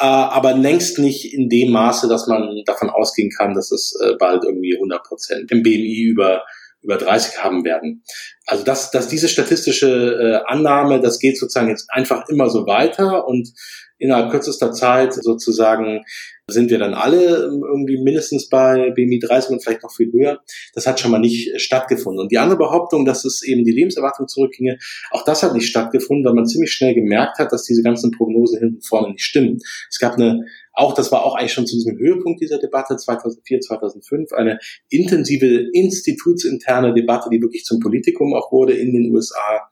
[0.01, 4.15] äh, aber längst nicht in dem Maße, dass man davon ausgehen kann, dass es äh,
[4.17, 6.45] bald irgendwie 100 Prozent im BMI über
[6.81, 8.05] über 30 haben werden.
[8.47, 13.27] Also dass, dass diese statistische äh, Annahme, das geht sozusagen jetzt einfach immer so weiter
[13.27, 13.53] und
[13.99, 16.05] innerhalb kürzester Zeit sozusagen
[16.51, 20.41] sind wir dann alle irgendwie mindestens bei BMI 30 und vielleicht noch viel höher.
[20.75, 22.23] Das hat schon mal nicht stattgefunden.
[22.23, 24.79] Und die andere Behauptung, dass es eben die Lebenserwartung zurückginge,
[25.11, 28.61] auch das hat nicht stattgefunden, weil man ziemlich schnell gemerkt hat, dass diese ganzen Prognosen
[28.61, 29.59] hinten vorne nicht stimmen.
[29.91, 30.47] Es gab eine
[30.79, 35.67] auch, das war auch eigentlich schon zu diesem Höhepunkt dieser Debatte 2004, 2005, eine intensive
[35.73, 39.69] institutsinterne Debatte, die wirklich zum Politikum auch wurde in den USA,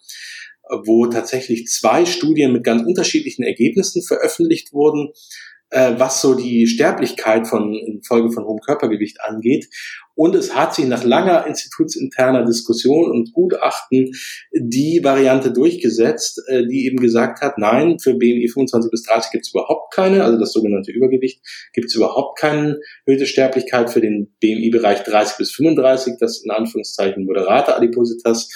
[0.85, 5.13] wo tatsächlich zwei Studien mit ganz unterschiedlichen Ergebnissen veröffentlicht wurden,
[5.71, 9.69] äh, was so die Sterblichkeit von infolge von hohem Körpergewicht angeht.
[10.15, 14.13] Und es hat sich nach langer institutsinterner Diskussion und Gutachten
[14.53, 19.45] die Variante durchgesetzt, äh, die eben gesagt hat, nein, für BMI 25 bis 30 gibt
[19.45, 21.41] es überhaupt keine, also das sogenannte Übergewicht,
[21.73, 27.25] gibt es überhaupt keine erhöhte Sterblichkeit für den BMI-Bereich 30 bis 35, das in Anführungszeichen
[27.25, 28.49] moderate Adipositas,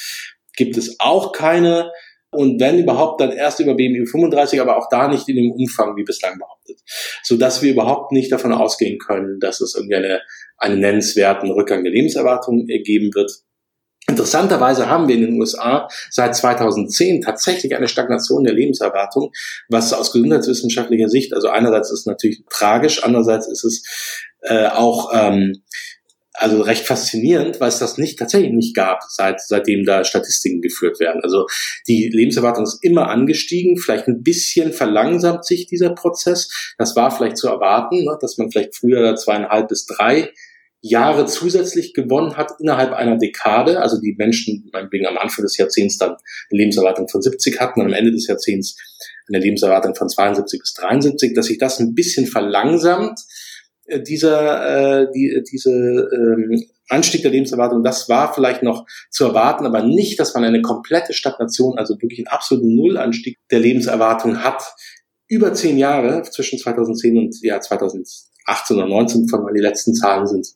[0.56, 1.90] gibt es auch keine
[2.32, 5.96] und wenn überhaupt dann erst über BMI 35, aber auch da nicht in dem Umfang
[5.96, 6.80] wie bislang behauptet,
[7.24, 10.20] so dass wir überhaupt nicht davon ausgehen können, dass es irgendwie eine,
[10.56, 13.32] einen nennenswerten Rückgang der Lebenserwartung geben wird.
[14.08, 19.32] Interessanterweise haben wir in den USA seit 2010 tatsächlich eine Stagnation der Lebenserwartung,
[19.68, 25.62] was aus gesundheitswissenschaftlicher Sicht, also einerseits ist natürlich tragisch, andererseits ist es äh, auch ähm,
[26.34, 31.00] also recht faszinierend, weil es das nicht tatsächlich nicht gab, seit seitdem da Statistiken geführt
[31.00, 31.22] werden.
[31.22, 31.46] Also
[31.88, 36.74] die Lebenserwartung ist immer angestiegen, vielleicht ein bisschen verlangsamt sich dieser Prozess.
[36.78, 40.30] Das war vielleicht zu erwarten, ne, dass man vielleicht früher zweieinhalb bis drei
[40.82, 43.80] Jahre zusätzlich gewonnen hat innerhalb einer Dekade.
[43.80, 46.18] Also die Menschen, meinetwegen am Anfang des Jahrzehnts dann eine
[46.58, 48.76] Lebenserwartung von 70 hatten und am Ende des Jahrzehnts
[49.28, 53.20] eine Lebenserwartung von 72 bis 73, dass sich das ein bisschen verlangsamt
[53.98, 59.82] dieser, äh, die, diese ähm, Anstieg der Lebenserwartung, das war vielleicht noch zu erwarten, aber
[59.82, 64.62] nicht, dass man eine komplette Stagnation, also wirklich einen absoluten Nullanstieg der Lebenserwartung hat.
[65.28, 70.26] Über zehn Jahre zwischen 2010 und ja 2018 oder 19, von wann die letzten Zahlen
[70.26, 70.48] sind.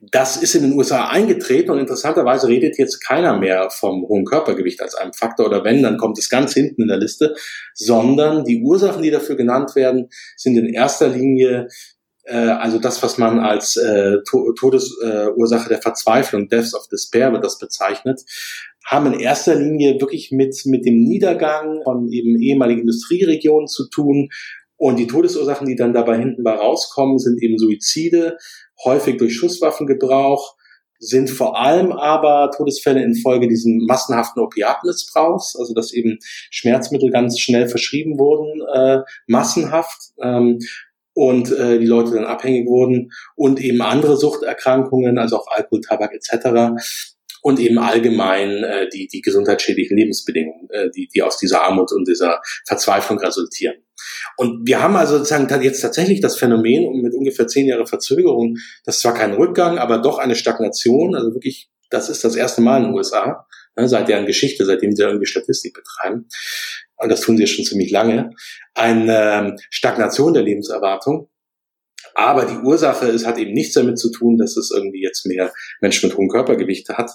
[0.00, 4.80] Das ist in den USA eingetreten und interessanterweise redet jetzt keiner mehr vom hohen Körpergewicht
[4.80, 7.34] als einem Faktor oder wenn, dann kommt es ganz hinten in der Liste,
[7.74, 11.68] sondern die Ursachen, die dafür genannt werden, sind in erster Linie
[12.24, 17.44] äh, also das, was man als äh, Todesursache äh, der Verzweiflung, Deaths of Despair wird
[17.44, 18.20] das bezeichnet,
[18.84, 24.28] haben in erster Linie wirklich mit, mit dem Niedergang von eben ehemaligen Industrieregionen zu tun.
[24.82, 28.36] Und die Todesursachen, die dann dabei hinten bei rauskommen, sind eben Suizide,
[28.84, 30.56] häufig durch Schusswaffengebrauch,
[30.98, 36.18] sind vor allem aber Todesfälle infolge diesen massenhaften Opiatmissbrauchs, also dass eben
[36.50, 40.14] Schmerzmittel ganz schnell verschrieben wurden, äh, massenhaft.
[40.20, 40.58] Ähm,
[41.14, 46.12] und äh, die Leute dann abhängig wurden und eben andere Suchterkrankungen, also auch Alkohol, Tabak
[46.12, 46.72] etc.
[47.42, 52.06] Und eben allgemein äh, die, die gesundheitsschädlichen Lebensbedingungen, äh, die, die aus dieser Armut und
[52.06, 53.74] dieser Verzweiflung resultieren.
[54.36, 58.96] Und wir haben also sozusagen jetzt tatsächlich das Phänomen mit ungefähr zehn Jahre Verzögerung, das
[58.96, 62.78] ist zwar kein Rückgang, aber doch eine Stagnation, also wirklich, das ist das erste Mal
[62.78, 66.28] in den USA, ne, seit deren Geschichte, seitdem sie irgendwie Statistik betreiben,
[67.02, 68.30] und das tun sie schon ziemlich lange,
[68.74, 71.28] eine ähm, Stagnation der Lebenserwartung.
[72.14, 75.52] Aber die Ursache ist, hat eben nichts damit zu tun, dass es irgendwie jetzt mehr
[75.80, 77.10] Menschen mit hohem Körpergewicht hat,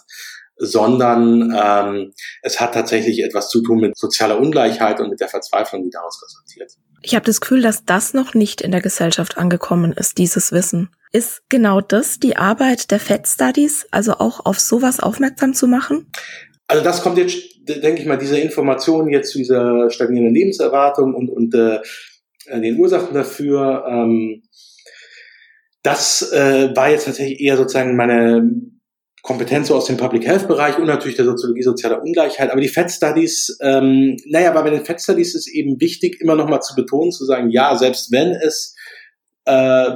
[0.58, 5.84] sondern ähm, es hat tatsächlich etwas zu tun mit sozialer Ungleichheit und mit der Verzweiflung,
[5.84, 6.71] die daraus resultiert.
[7.04, 10.89] Ich habe das Gefühl, dass das noch nicht in der Gesellschaft angekommen ist, dieses Wissen.
[11.12, 16.08] Ist genau das die Arbeit der Fed Studies, also auch auf sowas aufmerksam zu machen?
[16.67, 21.30] Also das kommt jetzt, denke ich mal, diese Informationen jetzt zu dieser stagnierenden Lebenserwartung und,
[21.30, 21.80] und äh,
[22.60, 23.86] den Ursachen dafür.
[23.88, 24.43] Ähm,
[25.84, 28.50] das äh, war jetzt tatsächlich eher sozusagen meine
[29.22, 32.50] Kompetenz so aus dem Public Health Bereich und natürlich der Soziologie sozialer Ungleichheit.
[32.50, 36.48] Aber die Fed Studies, ähm, naja, bei den Fed Studies ist eben wichtig, immer noch
[36.48, 38.76] mal zu betonen, zu sagen, ja, selbst wenn es
[39.46, 39.90] äh,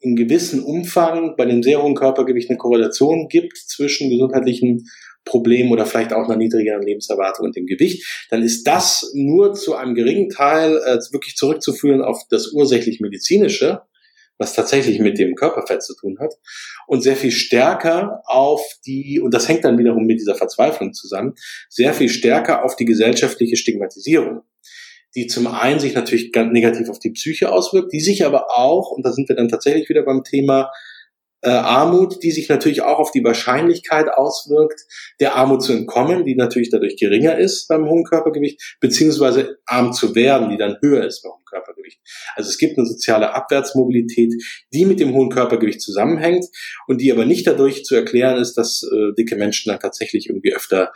[0.00, 4.84] in gewissem Umfang bei dem sehr hohen Körpergewicht eine Korrelation gibt zwischen gesundheitlichen
[5.24, 9.74] Problem oder vielleicht auch einer niedrigeren Lebenserwartung und dem Gewicht, dann ist das nur zu
[9.74, 13.82] einem geringen Teil äh, wirklich zurückzuführen auf das ursächlich medizinische,
[14.38, 16.34] was tatsächlich mit dem Körperfett zu tun hat
[16.86, 21.34] und sehr viel stärker auf die, und das hängt dann wiederum mit dieser Verzweiflung zusammen,
[21.68, 24.42] sehr viel stärker auf die gesellschaftliche Stigmatisierung
[25.14, 28.90] die zum einen sich natürlich ganz negativ auf die Psyche auswirkt, die sich aber auch,
[28.90, 30.70] und da sind wir dann tatsächlich wieder beim Thema
[31.42, 34.80] äh, Armut, die sich natürlich auch auf die Wahrscheinlichkeit auswirkt,
[35.20, 40.14] der Armut zu entkommen, die natürlich dadurch geringer ist beim hohen Körpergewicht, beziehungsweise arm zu
[40.14, 42.00] werden, die dann höher ist beim hohen Körpergewicht.
[42.34, 44.34] Also es gibt eine soziale Abwärtsmobilität,
[44.72, 46.44] die mit dem hohen Körpergewicht zusammenhängt
[46.86, 50.54] und die aber nicht dadurch zu erklären ist, dass äh, dicke Menschen dann tatsächlich irgendwie
[50.54, 50.92] öfter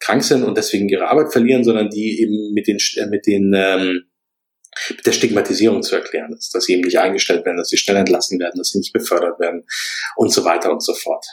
[0.00, 3.52] krank sind und deswegen ihre Arbeit verlieren, sondern die eben mit den, äh, mit den
[3.54, 4.02] ähm,
[4.90, 7.96] mit der Stigmatisierung zu erklären ist, dass sie eben nicht eingestellt werden, dass sie schnell
[7.96, 9.64] entlassen werden, dass sie nicht befördert werden
[10.16, 11.24] und so weiter und so fort.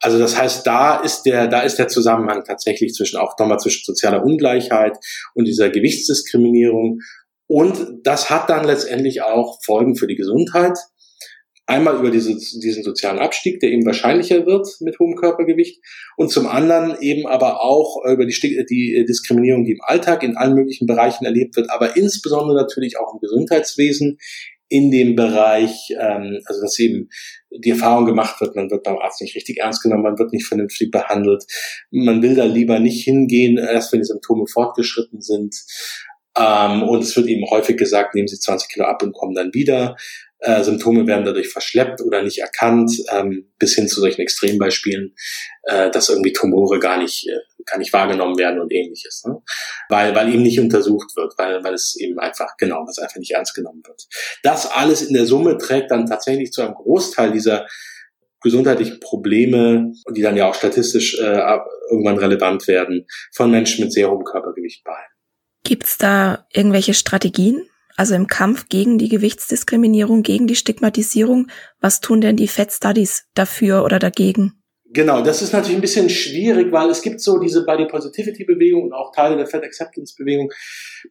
[0.00, 3.84] Also das heißt, da ist der, da ist der Zusammenhang tatsächlich zwischen auch nochmal zwischen
[3.84, 4.96] sozialer Ungleichheit
[5.34, 7.00] und dieser Gewichtsdiskriminierung.
[7.48, 10.76] Und das hat dann letztendlich auch Folgen für die Gesundheit.
[11.68, 15.80] Einmal über diese, diesen sozialen Abstieg, der eben wahrscheinlicher wird mit hohem Körpergewicht
[16.16, 20.54] und zum anderen eben aber auch über die, die Diskriminierung, die im Alltag in allen
[20.54, 24.18] möglichen Bereichen erlebt wird, aber insbesondere natürlich auch im Gesundheitswesen
[24.68, 27.08] in dem Bereich, ähm, also dass eben
[27.50, 30.46] die Erfahrung gemacht wird, man wird beim Arzt nicht richtig ernst genommen, man wird nicht
[30.46, 31.44] vernünftig behandelt,
[31.90, 35.54] man will da lieber nicht hingehen, erst wenn die Symptome fortgeschritten sind.
[36.36, 39.54] Ähm, und es wird eben häufig gesagt, nehmen Sie 20 Kilo ab und kommen dann
[39.54, 39.96] wieder.
[40.40, 45.14] Äh, Symptome werden dadurch verschleppt oder nicht erkannt, ähm, bis hin zu solchen Extrembeispielen,
[45.62, 49.24] äh, dass irgendwie Tumore gar nicht, äh, gar nicht wahrgenommen werden und ähnliches.
[49.26, 49.40] Ne?
[49.88, 53.32] Weil, weil eben nicht untersucht wird, weil, weil es eben einfach, genau, was einfach nicht
[53.32, 54.02] ernst genommen wird.
[54.42, 57.66] Das alles in der Summe trägt dann tatsächlich zu einem Großteil dieser
[58.42, 61.58] gesundheitlichen Probleme, die dann ja auch statistisch äh,
[61.90, 64.98] irgendwann relevant werden, von Menschen mit sehr hohem Körpergewicht bei.
[65.64, 71.48] Gibt's da irgendwelche Strategien, also im Kampf gegen die Gewichtsdiskriminierung, gegen die Stigmatisierung,
[71.80, 74.62] was tun denn die Fed Studies dafür oder dagegen?
[74.92, 78.84] Genau, das ist natürlich ein bisschen schwierig, weil es gibt so diese Body Positivity Bewegung
[78.84, 80.52] und auch Teile der Fat Acceptance Bewegung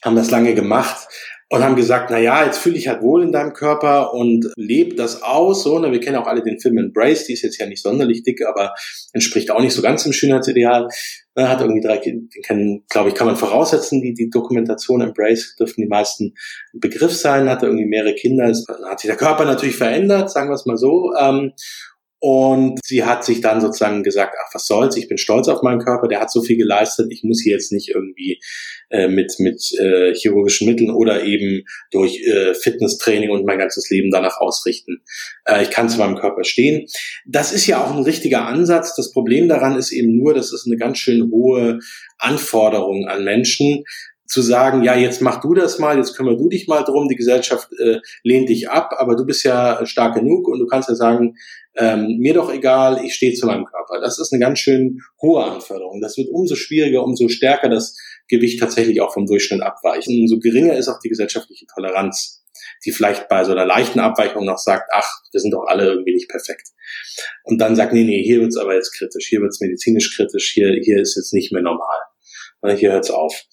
[0.04, 1.08] haben das lange gemacht
[1.50, 4.96] und haben gesagt, na ja, jetzt fühle ich halt wohl in deinem Körper und lebe
[4.96, 5.64] das aus.
[5.64, 5.92] So, ne?
[5.92, 8.74] Wir kennen auch alle den Film Embrace, die ist jetzt ja nicht sonderlich dick, aber
[9.14, 10.88] entspricht auch nicht so ganz dem Schönheitsideal.
[11.36, 11.48] Ne?
[11.48, 15.56] Hat irgendwie drei Kinder, den kennen, glaube ich, kann man voraussetzen, die, die Dokumentation Embrace
[15.56, 16.34] dürften die meisten
[16.74, 20.66] Begriff sein, hatte irgendwie mehrere Kinder, hat sich der Körper natürlich verändert, sagen wir es
[20.66, 21.14] mal so.
[21.20, 21.52] Ähm,
[22.20, 25.80] und sie hat sich dann sozusagen gesagt, ach, was soll's, ich bin stolz auf meinen
[25.80, 28.40] Körper, der hat so viel geleistet, ich muss hier jetzt nicht irgendwie
[28.90, 34.12] äh, mit, mit äh, chirurgischen Mitteln oder eben durch äh, Fitnesstraining und mein ganzes Leben
[34.12, 35.02] danach ausrichten.
[35.46, 36.88] Äh, ich kann zu meinem Körper stehen.
[37.26, 38.96] Das ist ja auch ein richtiger Ansatz.
[38.96, 41.80] Das Problem daran ist eben nur, das ist eine ganz schön hohe
[42.18, 43.84] Anforderung an Menschen,
[44.28, 47.16] zu sagen, ja, jetzt mach du das mal, jetzt kümmere du dich mal drum, die
[47.16, 50.96] Gesellschaft äh, lehnt dich ab, aber du bist ja stark genug und du kannst ja
[50.96, 51.36] sagen,
[51.78, 54.00] ähm, mir doch egal, ich stehe zu meinem Körper.
[54.02, 56.02] Das ist eine ganz schön hohe Anforderung.
[56.02, 60.08] Das wird umso schwieriger, umso stärker das Gewicht tatsächlich auch vom Durchschnitt abweicht.
[60.08, 62.44] Und umso geringer ist auch die gesellschaftliche Toleranz,
[62.86, 66.14] die vielleicht bei so einer leichten Abweichung noch sagt, ach, wir sind doch alle irgendwie
[66.14, 66.70] nicht perfekt.
[67.44, 70.72] Und dann sagt, nee, nee, hier wird's aber jetzt kritisch, hier wird's medizinisch kritisch, hier,
[70.82, 71.98] hier ist jetzt nicht mehr normal.
[72.74, 73.44] Hier hört's auf.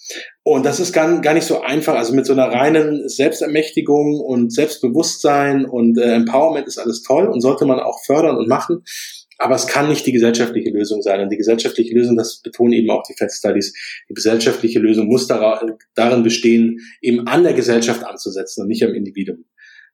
[0.43, 1.95] Und das ist gar, gar nicht so einfach.
[1.95, 7.41] Also mit so einer reinen Selbstermächtigung und Selbstbewusstsein und äh, Empowerment ist alles toll und
[7.41, 8.85] sollte man auch fördern und machen.
[9.39, 11.21] Aber es kann nicht die gesellschaftliche Lösung sein.
[11.21, 13.75] Und die gesellschaftliche Lösung, das betonen eben auch die Fed Studies,
[14.09, 19.45] die gesellschaftliche Lösung muss darin bestehen, eben an der Gesellschaft anzusetzen und nicht am Individuum.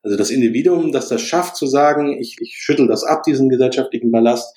[0.03, 4.13] Also das Individuum, das das schafft zu sagen, ich, ich schüttel das ab, diesen gesellschaftlichen
[4.13, 4.57] Ballast,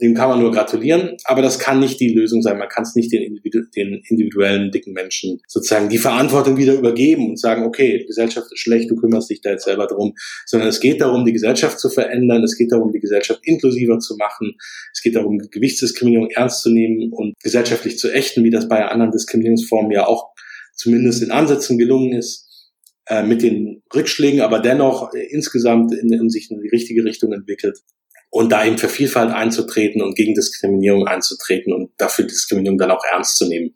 [0.00, 2.58] dem kann man nur gratulieren, aber das kann nicht die Lösung sein.
[2.58, 7.28] Man kann es nicht den, Individu den individuellen dicken Menschen sozusagen die Verantwortung wieder übergeben
[7.30, 10.14] und sagen, okay, die Gesellschaft ist schlecht, du kümmerst dich da jetzt selber drum,
[10.46, 14.16] sondern es geht darum, die Gesellschaft zu verändern, es geht darum, die Gesellschaft inklusiver zu
[14.16, 14.56] machen,
[14.92, 19.12] es geht darum, Gewichtsdiskriminierung ernst zu nehmen und gesellschaftlich zu ächten, wie das bei anderen
[19.12, 20.32] Diskriminierungsformen ja auch
[20.74, 22.48] zumindest in Ansätzen gelungen ist
[23.06, 27.32] äh, mit den Rückschlägen, aber dennoch äh, insgesamt in, in sich in die richtige Richtung
[27.32, 27.78] entwickelt
[28.32, 33.04] und da eben für Vielfalt einzutreten und gegen Diskriminierung einzutreten und dafür Diskriminierung dann auch
[33.12, 33.74] ernst zu nehmen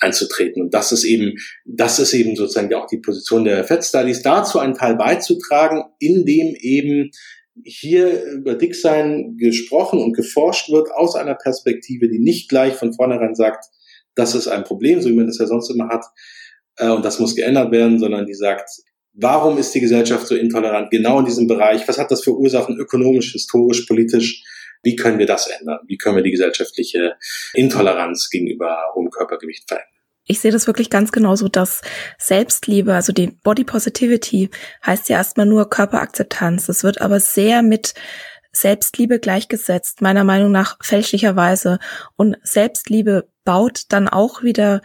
[0.00, 0.62] einzutreten.
[0.62, 4.58] Und das ist eben, das ist eben sozusagen auch die Position der Fed Studies, dazu
[4.58, 7.12] einen Teil beizutragen, indem eben
[7.64, 13.36] hier über Dicksein gesprochen und geforscht wird aus einer Perspektive, die nicht gleich von vornherein
[13.36, 13.66] sagt,
[14.16, 16.04] das ist ein Problem, so wie man das ja sonst immer hat,
[16.78, 18.68] äh, und das muss geändert werden, sondern die sagt,
[19.16, 21.86] Warum ist die Gesellschaft so intolerant genau in diesem Bereich?
[21.86, 24.42] Was hat das für Ursachen ökonomisch, historisch, politisch?
[24.82, 25.78] Wie können wir das ändern?
[25.86, 27.14] Wie können wir die gesellschaftliche
[27.54, 29.88] Intoleranz gegenüber hohem Körpergewicht verändern?
[30.26, 31.82] Ich sehe das wirklich ganz genauso, dass
[32.18, 34.50] Selbstliebe, also die Body Positivity,
[34.84, 36.68] heißt ja erstmal nur Körperakzeptanz.
[36.68, 37.94] Es wird aber sehr mit
[38.50, 41.78] Selbstliebe gleichgesetzt, meiner Meinung nach fälschlicherweise.
[42.16, 44.80] Und Selbstliebe baut dann auch wieder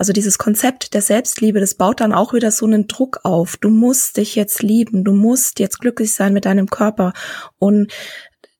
[0.00, 3.58] also dieses Konzept der Selbstliebe, das baut dann auch wieder so einen Druck auf.
[3.58, 7.12] Du musst dich jetzt lieben, du musst jetzt glücklich sein mit deinem Körper.
[7.58, 7.92] Und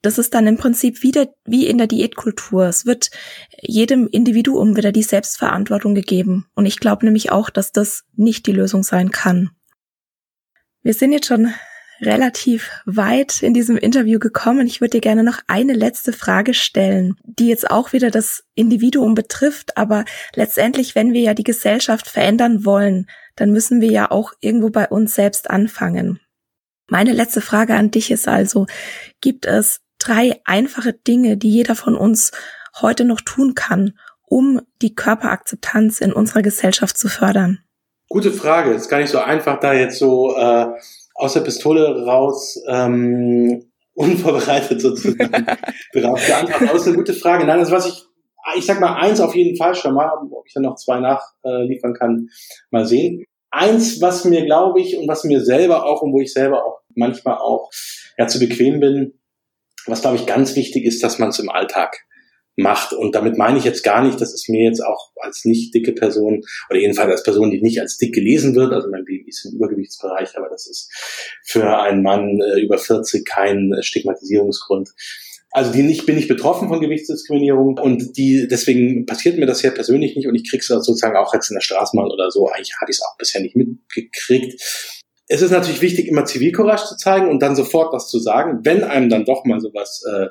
[0.03, 2.67] das ist dann im Prinzip wieder wie in der Diätkultur.
[2.67, 3.11] Es wird
[3.59, 6.45] jedem Individuum wieder die Selbstverantwortung gegeben.
[6.55, 9.49] Und ich glaube nämlich auch, dass das nicht die Lösung sein kann.
[10.83, 11.55] Wir sind jetzt schon
[12.01, 14.67] relativ weit in diesem Interview gekommen.
[14.67, 19.15] Ich würde dir gerne noch eine letzte Frage stellen, die jetzt auch wieder das Individuum
[19.15, 19.77] betrifft.
[19.77, 24.71] Aber letztendlich, wenn wir ja die Gesellschaft verändern wollen, dann müssen wir ja auch irgendwo
[24.71, 26.21] bei uns selbst anfangen.
[26.89, 28.67] Meine letzte Frage an dich ist also,
[29.21, 32.33] gibt es drei einfache Dinge, die jeder von uns
[32.81, 37.61] heute noch tun kann, um die Körperakzeptanz in unserer Gesellschaft zu fördern?
[38.09, 38.73] Gute Frage.
[38.73, 40.67] Ist gar nicht so einfach, da jetzt so äh,
[41.21, 45.47] aus der Pistole raus ähm, unvorbereitet sozusagen
[45.93, 46.69] darauf geantwortet.
[46.69, 47.45] Aber das ist eine gute Frage.
[47.45, 48.03] Nein, also was ich,
[48.57, 51.95] ich sag mal eins auf jeden Fall schon mal, ob ich dann noch zwei nachliefern
[51.95, 52.29] äh, kann,
[52.71, 53.25] mal sehen.
[53.51, 56.81] Eins, was mir glaube ich und was mir selber auch und wo ich selber auch
[56.95, 57.71] manchmal auch
[58.17, 59.19] ja zu bequem bin,
[59.87, 61.99] was glaube ich ganz wichtig ist, dass man es im Alltag
[62.57, 62.93] macht.
[62.93, 65.93] Und damit meine ich jetzt gar nicht, dass es mir jetzt auch als nicht dicke
[65.93, 69.45] Person oder jedenfalls als Person, die nicht als dick gelesen wird, also mein Baby ist
[69.45, 70.91] im Übergewichtsbereich, aber das ist
[71.45, 74.91] für einen Mann äh, über 40 kein Stigmatisierungsgrund.
[75.53, 79.73] Also die nicht, bin ich betroffen von Gewichtsdiskriminierung und die, deswegen passiert mir das ja
[79.73, 82.49] persönlich nicht und ich krieg's sozusagen auch jetzt in der Straßenbahn oder so.
[82.49, 84.63] Eigentlich hatte ich es auch bisher nicht mitgekriegt.
[85.27, 88.85] Es ist natürlich wichtig, immer Zivilcourage zu zeigen und dann sofort was zu sagen, wenn
[88.85, 90.27] einem dann doch mal sowas äh,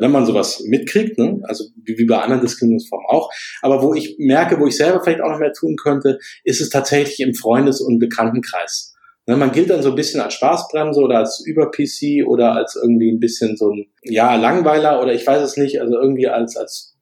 [0.00, 1.40] wenn man sowas mitkriegt, ne?
[1.44, 3.30] also wie, bei anderen Diskriminierungsformen auch.
[3.62, 6.70] Aber wo ich merke, wo ich selber vielleicht auch noch mehr tun könnte, ist es
[6.70, 8.94] tatsächlich im Freundes- und Bekanntenkreis.
[9.26, 9.36] Ne?
[9.36, 13.20] Man gilt dann so ein bisschen als Spaßbremse oder als Über-PC oder als irgendwie ein
[13.20, 16.96] bisschen so ein, ja, Langweiler oder ich weiß es nicht, also irgendwie als, als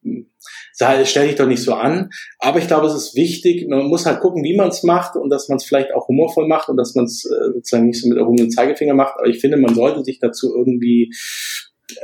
[1.04, 2.10] stell dich doch nicht so an.
[2.38, 5.30] Aber ich glaube, es ist wichtig, man muss halt gucken, wie man es macht und
[5.30, 8.08] dass man es vielleicht auch humorvoll macht und dass man es äh, sozusagen nicht so
[8.08, 9.14] mit erhobenen Zeigefinger macht.
[9.18, 11.12] Aber ich finde, man sollte sich dazu irgendwie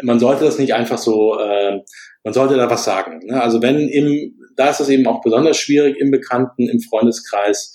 [0.02, 1.80] man sollte das nicht einfach so, äh,
[2.22, 3.20] man sollte da was sagen.
[3.24, 3.40] Ne?
[3.42, 7.74] Also wenn im, da ist es eben auch besonders schwierig, im Bekannten, im Freundeskreis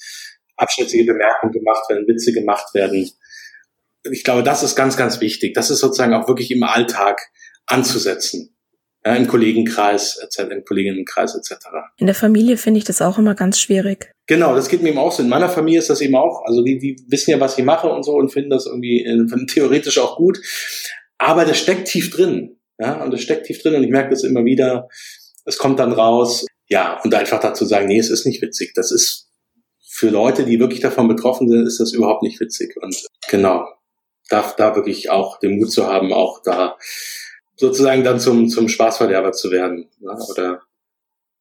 [0.57, 3.09] abschätzige Bemerkungen gemacht werden, Witze gemacht werden.
[4.11, 5.53] Ich glaube, das ist ganz, ganz wichtig.
[5.53, 7.21] Das ist sozusagen auch wirklich im Alltag
[7.65, 8.55] anzusetzen.
[9.05, 11.67] Ja, Im Kollegenkreis, etc., im Kolleginnenkreis etc.
[11.97, 14.11] In der Familie finde ich das auch immer ganz schwierig.
[14.27, 15.23] Genau, das geht mir eben auch so.
[15.23, 17.87] In meiner Familie ist das eben auch, also die, die wissen ja, was ich mache
[17.87, 20.41] und so und finden das irgendwie äh, theoretisch auch gut.
[21.19, 22.57] Aber das steckt tief drin.
[22.79, 24.87] Ja, und das steckt tief drin und ich merke das immer wieder.
[25.45, 26.45] Es kommt dann raus.
[26.67, 28.73] Ja, und einfach dazu sagen, nee, es ist nicht witzig.
[28.73, 29.29] Das ist
[29.87, 32.75] für Leute, die wirklich davon betroffen sind, ist das überhaupt nicht witzig.
[32.81, 32.95] Und
[33.29, 33.67] genau,
[34.29, 36.77] darf da wirklich auch den Mut zu haben, auch da
[37.57, 40.17] sozusagen dann zum, zum Spaßverderber zu werden ne?
[40.29, 40.61] oder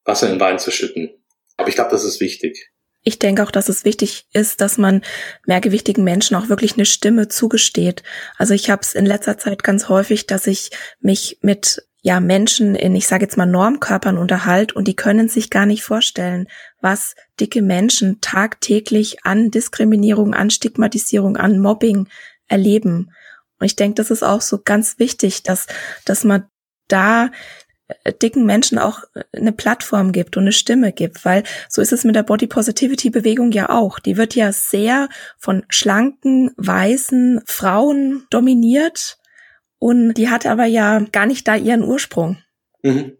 [0.03, 1.09] Wasser in Wein zu schütten.
[1.55, 2.71] Aber ich glaube, das ist wichtig.
[3.03, 5.01] Ich denke auch, dass es wichtig ist, dass man
[5.45, 8.03] mehrgewichtigen Menschen auch wirklich eine Stimme zugesteht.
[8.37, 12.75] Also ich habe es in letzter Zeit ganz häufig, dass ich mich mit ja Menschen
[12.75, 16.47] in, ich sage jetzt mal, Normkörpern unterhalt und die können sich gar nicht vorstellen,
[16.81, 22.07] was dicke Menschen tagtäglich an Diskriminierung, an Stigmatisierung, an Mobbing
[22.47, 23.11] erleben.
[23.59, 25.67] Und ich denke, das ist auch so ganz wichtig, dass,
[26.05, 26.45] dass man
[26.87, 27.31] da
[28.21, 32.03] dicken Menschen auch äh, eine Plattform gibt und eine Stimme gibt, weil so ist es
[32.03, 33.99] mit der Body Positivity Bewegung ja auch.
[33.99, 39.17] Die wird ja sehr von schlanken, weißen Frauen dominiert
[39.79, 42.37] und die hat aber ja gar nicht da ihren Ursprung.
[42.83, 43.17] Mhm.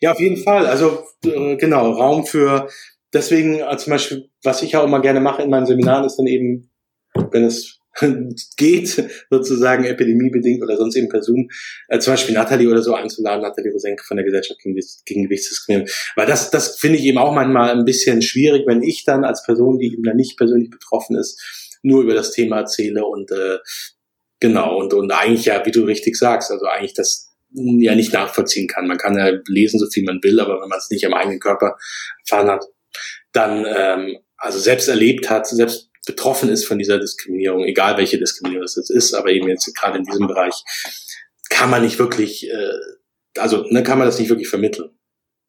[0.00, 0.66] Ja, auf jeden Fall.
[0.66, 2.68] Also äh, genau, Raum für
[3.12, 6.26] deswegen äh, zum Beispiel, was ich auch immer gerne mache in meinen Seminaren, ist dann
[6.26, 6.70] eben,
[7.30, 7.77] wenn es
[8.56, 11.48] geht, sozusagen epidemiebedingt oder sonst eben per Zoom,
[11.88, 14.74] äh, zum Beispiel Nathalie oder so einzuladen, Nathalie Rosenke von der Gesellschaft gegen,
[15.24, 15.90] Gewichtsdiskriminierung.
[16.16, 19.42] Weil das, das finde ich eben auch manchmal ein bisschen schwierig, wenn ich dann als
[19.42, 21.40] Person, die eben dann nicht persönlich betroffen ist,
[21.82, 23.58] nur über das Thema erzähle und äh,
[24.40, 28.68] Genau, und, und eigentlich ja, wie du richtig sagst, also eigentlich das ja nicht nachvollziehen
[28.68, 28.86] kann.
[28.86, 31.40] Man kann ja lesen, so viel man will, aber wenn man es nicht am eigenen
[31.40, 31.76] Körper
[32.24, 32.64] erfahren hat,
[33.32, 38.64] dann ähm, also selbst erlebt hat, selbst betroffen ist von dieser Diskriminierung, egal welche Diskriminierung
[38.64, 40.64] es ist, aber eben jetzt gerade in diesem Bereich,
[41.48, 42.72] kann man nicht wirklich, äh,
[43.38, 44.90] also ne, kann man das nicht wirklich vermitteln.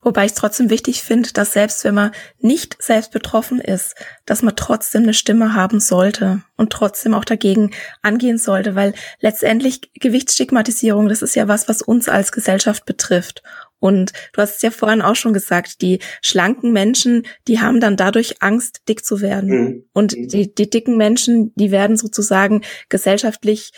[0.02, 3.96] Wobei ich es trotzdem wichtig finde, dass selbst wenn man nicht selbst betroffen ist,
[4.26, 9.92] dass man trotzdem eine Stimme haben sollte und trotzdem auch dagegen angehen sollte, weil letztendlich
[9.96, 13.44] Gewichtsstigmatisierung, das ist ja was, was uns als Gesellschaft betrifft.
[13.80, 17.98] Und du hast es ja vorhin auch schon gesagt, die schlanken Menschen, die haben dann
[17.98, 19.50] dadurch Angst, dick zu werden.
[19.50, 19.90] Mhm.
[19.94, 20.28] Und mhm.
[20.28, 23.72] die, die dicken Menschen, die werden sozusagen gesellschaftlich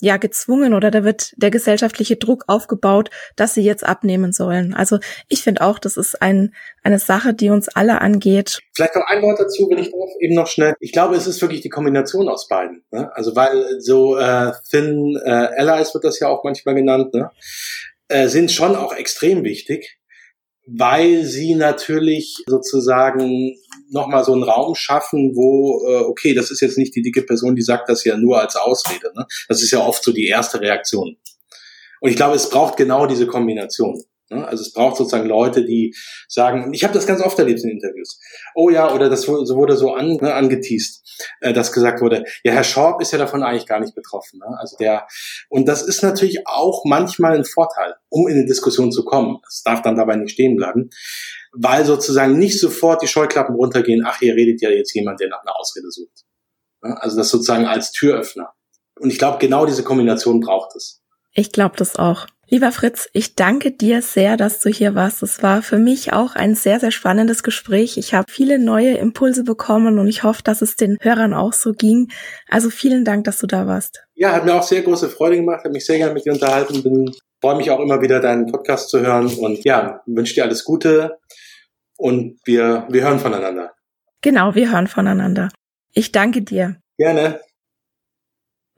[0.00, 4.74] ja gezwungen oder da wird der gesellschaftliche Druck aufgebaut, dass sie jetzt abnehmen sollen.
[4.74, 4.98] Also
[5.28, 8.60] ich finde auch, das ist ein, eine Sache, die uns alle angeht.
[8.74, 10.74] Vielleicht noch ein Wort dazu, wenn ich darf, eben noch schnell.
[10.80, 12.84] Ich glaube, es ist wirklich die Kombination aus beiden.
[12.90, 13.10] Ne?
[13.14, 17.30] Also weil so äh, Thin äh, Allies wird das ja auch manchmal genannt, ne?
[18.08, 19.98] Äh, sind schon auch extrem wichtig
[20.70, 23.56] weil sie natürlich sozusagen
[23.90, 27.56] nochmal so einen Raum schaffen, wo, äh, okay, das ist jetzt nicht die dicke Person,
[27.56, 29.10] die sagt das ja nur als Ausrede.
[29.16, 29.26] Ne?
[29.48, 31.16] Das ist ja oft so die erste Reaktion.
[32.00, 34.02] Und ich glaube, es braucht genau diese Kombination.
[34.30, 34.46] Ne?
[34.46, 35.94] Also es braucht sozusagen Leute, die
[36.28, 38.20] sagen, ich habe das ganz oft erlebt in Interviews.
[38.54, 41.02] Oh ja, oder das wurde so an, ne, angeteased,
[41.40, 44.40] äh, dass gesagt wurde, ja, Herr Schorb ist ja davon eigentlich gar nicht betroffen.
[44.40, 44.56] Ne?
[44.58, 45.06] Also der,
[45.48, 49.38] und das ist natürlich auch manchmal ein Vorteil, um in eine Diskussion zu kommen.
[49.44, 50.90] Das darf dann dabei nicht stehen bleiben,
[51.52, 55.42] weil sozusagen nicht sofort die Scheuklappen runtergehen, ach, hier redet ja jetzt jemand, der nach
[55.42, 56.24] einer Ausrede sucht.
[56.82, 56.96] Ne?
[57.00, 58.52] Also das sozusagen als Türöffner.
[59.00, 61.02] Und ich glaube, genau diese Kombination braucht es.
[61.32, 62.26] Ich glaube das auch.
[62.50, 65.22] Lieber Fritz, ich danke dir sehr, dass du hier warst.
[65.22, 67.98] Es war für mich auch ein sehr, sehr spannendes Gespräch.
[67.98, 71.74] Ich habe viele neue Impulse bekommen und ich hoffe, dass es den Hörern auch so
[71.74, 72.10] ging.
[72.48, 74.02] Also vielen Dank, dass du da warst.
[74.14, 76.82] Ja, hat mir auch sehr große Freude gemacht, hat mich sehr gerne mit dir unterhalten.
[76.82, 80.64] Bin, freue mich auch immer wieder, deinen Podcast zu hören und ja, wünsche dir alles
[80.64, 81.18] Gute
[81.98, 83.72] und wir, wir hören voneinander.
[84.22, 85.50] Genau, wir hören voneinander.
[85.92, 86.76] Ich danke dir.
[86.96, 87.40] Gerne.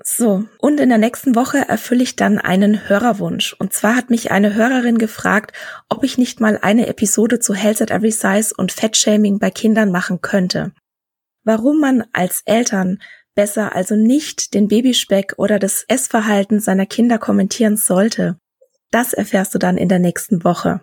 [0.03, 3.55] So, und in der nächsten Woche erfülle ich dann einen Hörerwunsch.
[3.59, 5.53] Und zwar hat mich eine Hörerin gefragt,
[5.91, 9.91] ob ich nicht mal eine Episode zu Health at Every Size und Fettshaming bei Kindern
[9.91, 10.73] machen könnte.
[11.45, 13.01] Warum man als Eltern
[13.35, 18.39] besser also nicht den Babyspeck oder das Essverhalten seiner Kinder kommentieren sollte,
[18.91, 20.81] das erfährst du dann in der nächsten Woche.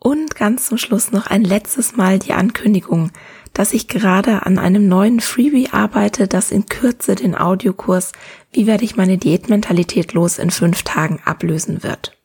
[0.00, 3.10] Und ganz zum Schluss noch ein letztes Mal die Ankündigung
[3.52, 8.12] dass ich gerade an einem neuen Freebie arbeite, das in Kürze den Audiokurs
[8.52, 12.16] Wie werde ich meine Diätmentalität los in fünf Tagen ablösen wird.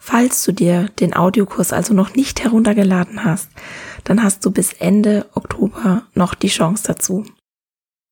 [0.00, 3.50] Falls du dir den Audiokurs also noch nicht heruntergeladen hast,
[4.04, 7.24] dann hast du bis Ende Oktober noch die Chance dazu.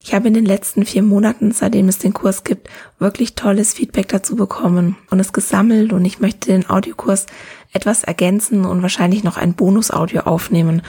[0.06, 4.06] Ich habe in den letzten vier Monaten, seitdem es den Kurs gibt, wirklich tolles Feedback
[4.06, 7.26] dazu bekommen und es gesammelt und ich möchte den Audiokurs
[7.72, 10.82] etwas ergänzen und wahrscheinlich noch ein Bonus-Audio aufnehmen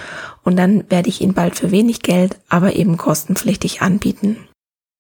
[0.44, 4.38] und dann werde ich ihn bald für wenig Geld, aber eben kostenpflichtig anbieten.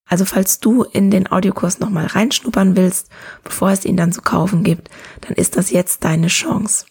[0.10, 3.10] Also falls du in den Audiokurs nochmal reinschnuppern willst,
[3.44, 4.90] bevor es ihn dann zu kaufen gibt,
[5.22, 6.88] dann ist das jetzt deine Chance.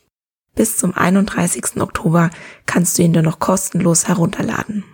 [0.54, 1.80] Bis zum 31.
[1.80, 2.30] Oktober
[2.66, 4.84] kannst du ihn dir noch kostenlos herunterladen.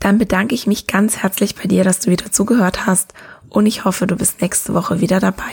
[0.00, 3.14] Dann bedanke ich mich ganz herzlich bei dir, dass du wieder zugehört hast
[3.48, 5.52] und ich hoffe, du bist nächste Woche wieder dabei.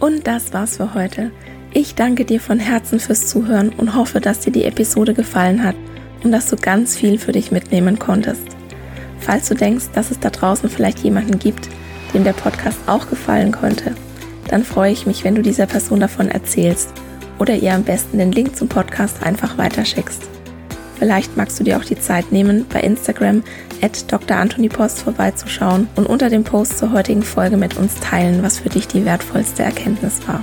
[0.00, 1.32] Und das war's für heute.
[1.72, 5.76] Ich danke dir von Herzen fürs Zuhören und hoffe, dass dir die Episode gefallen hat
[6.22, 8.46] und dass du ganz viel für dich mitnehmen konntest.
[9.20, 11.68] Falls du denkst, dass es da draußen vielleicht jemanden gibt,
[12.14, 13.94] dem der Podcast auch gefallen könnte,
[14.48, 16.90] dann freue ich mich, wenn du dieser Person davon erzählst
[17.38, 20.22] oder ihr am besten den Link zum Podcast einfach weiterschickst.
[20.98, 23.42] Vielleicht magst du dir auch die Zeit nehmen, bei Instagram
[23.82, 24.46] at Dr.
[24.88, 29.04] Vorbeizuschauen und unter dem Post zur heutigen Folge mit uns teilen, was für dich die
[29.04, 30.42] wertvollste Erkenntnis war.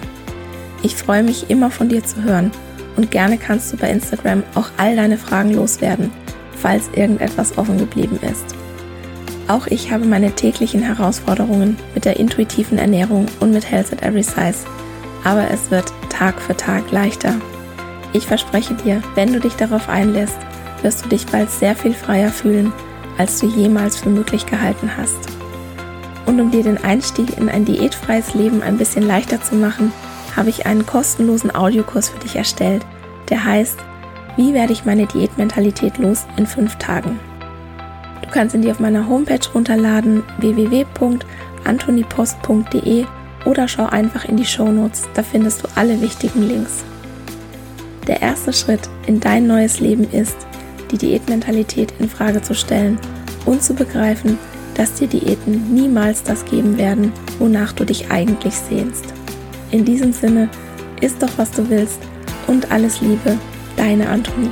[0.84, 2.52] Ich freue mich immer von dir zu hören
[2.96, 6.12] und gerne kannst du bei Instagram auch all deine Fragen loswerden,
[6.56, 8.56] falls irgendetwas offen geblieben ist.
[9.48, 14.24] Auch ich habe meine täglichen Herausforderungen mit der intuitiven Ernährung und mit Health at Every
[14.24, 14.66] Size,
[15.24, 17.34] aber es wird Tag für Tag leichter.
[18.14, 20.38] Ich verspreche dir, wenn du dich darauf einlässt,
[20.84, 22.72] wirst du dich bald sehr viel freier fühlen,
[23.18, 25.18] als du jemals für möglich gehalten hast.
[26.26, 29.92] Und um dir den Einstieg in ein diätfreies Leben ein bisschen leichter zu machen,
[30.36, 32.86] habe ich einen kostenlosen Audiokurs für dich erstellt,
[33.30, 33.80] der heißt
[34.38, 37.20] Wie werde ich meine Diätmentalität los in fünf Tagen?
[38.22, 43.06] Du kannst ihn dir auf meiner Homepage runterladen www.antonipost.de
[43.46, 46.86] oder schau einfach in die Shownotes, da findest du alle wichtigen Links.
[48.08, 50.36] Der erste Schritt in dein neues Leben ist,
[50.92, 53.00] die Diätmentalität in Frage zu stellen
[53.46, 54.38] und zu begreifen,
[54.76, 59.06] dass dir Diäten niemals das geben werden, wonach du dich eigentlich sehnst.
[59.72, 60.50] In diesem Sinne,
[61.02, 62.00] isst doch was du willst
[62.48, 63.38] und alles Liebe,
[63.78, 64.52] deine Antonie.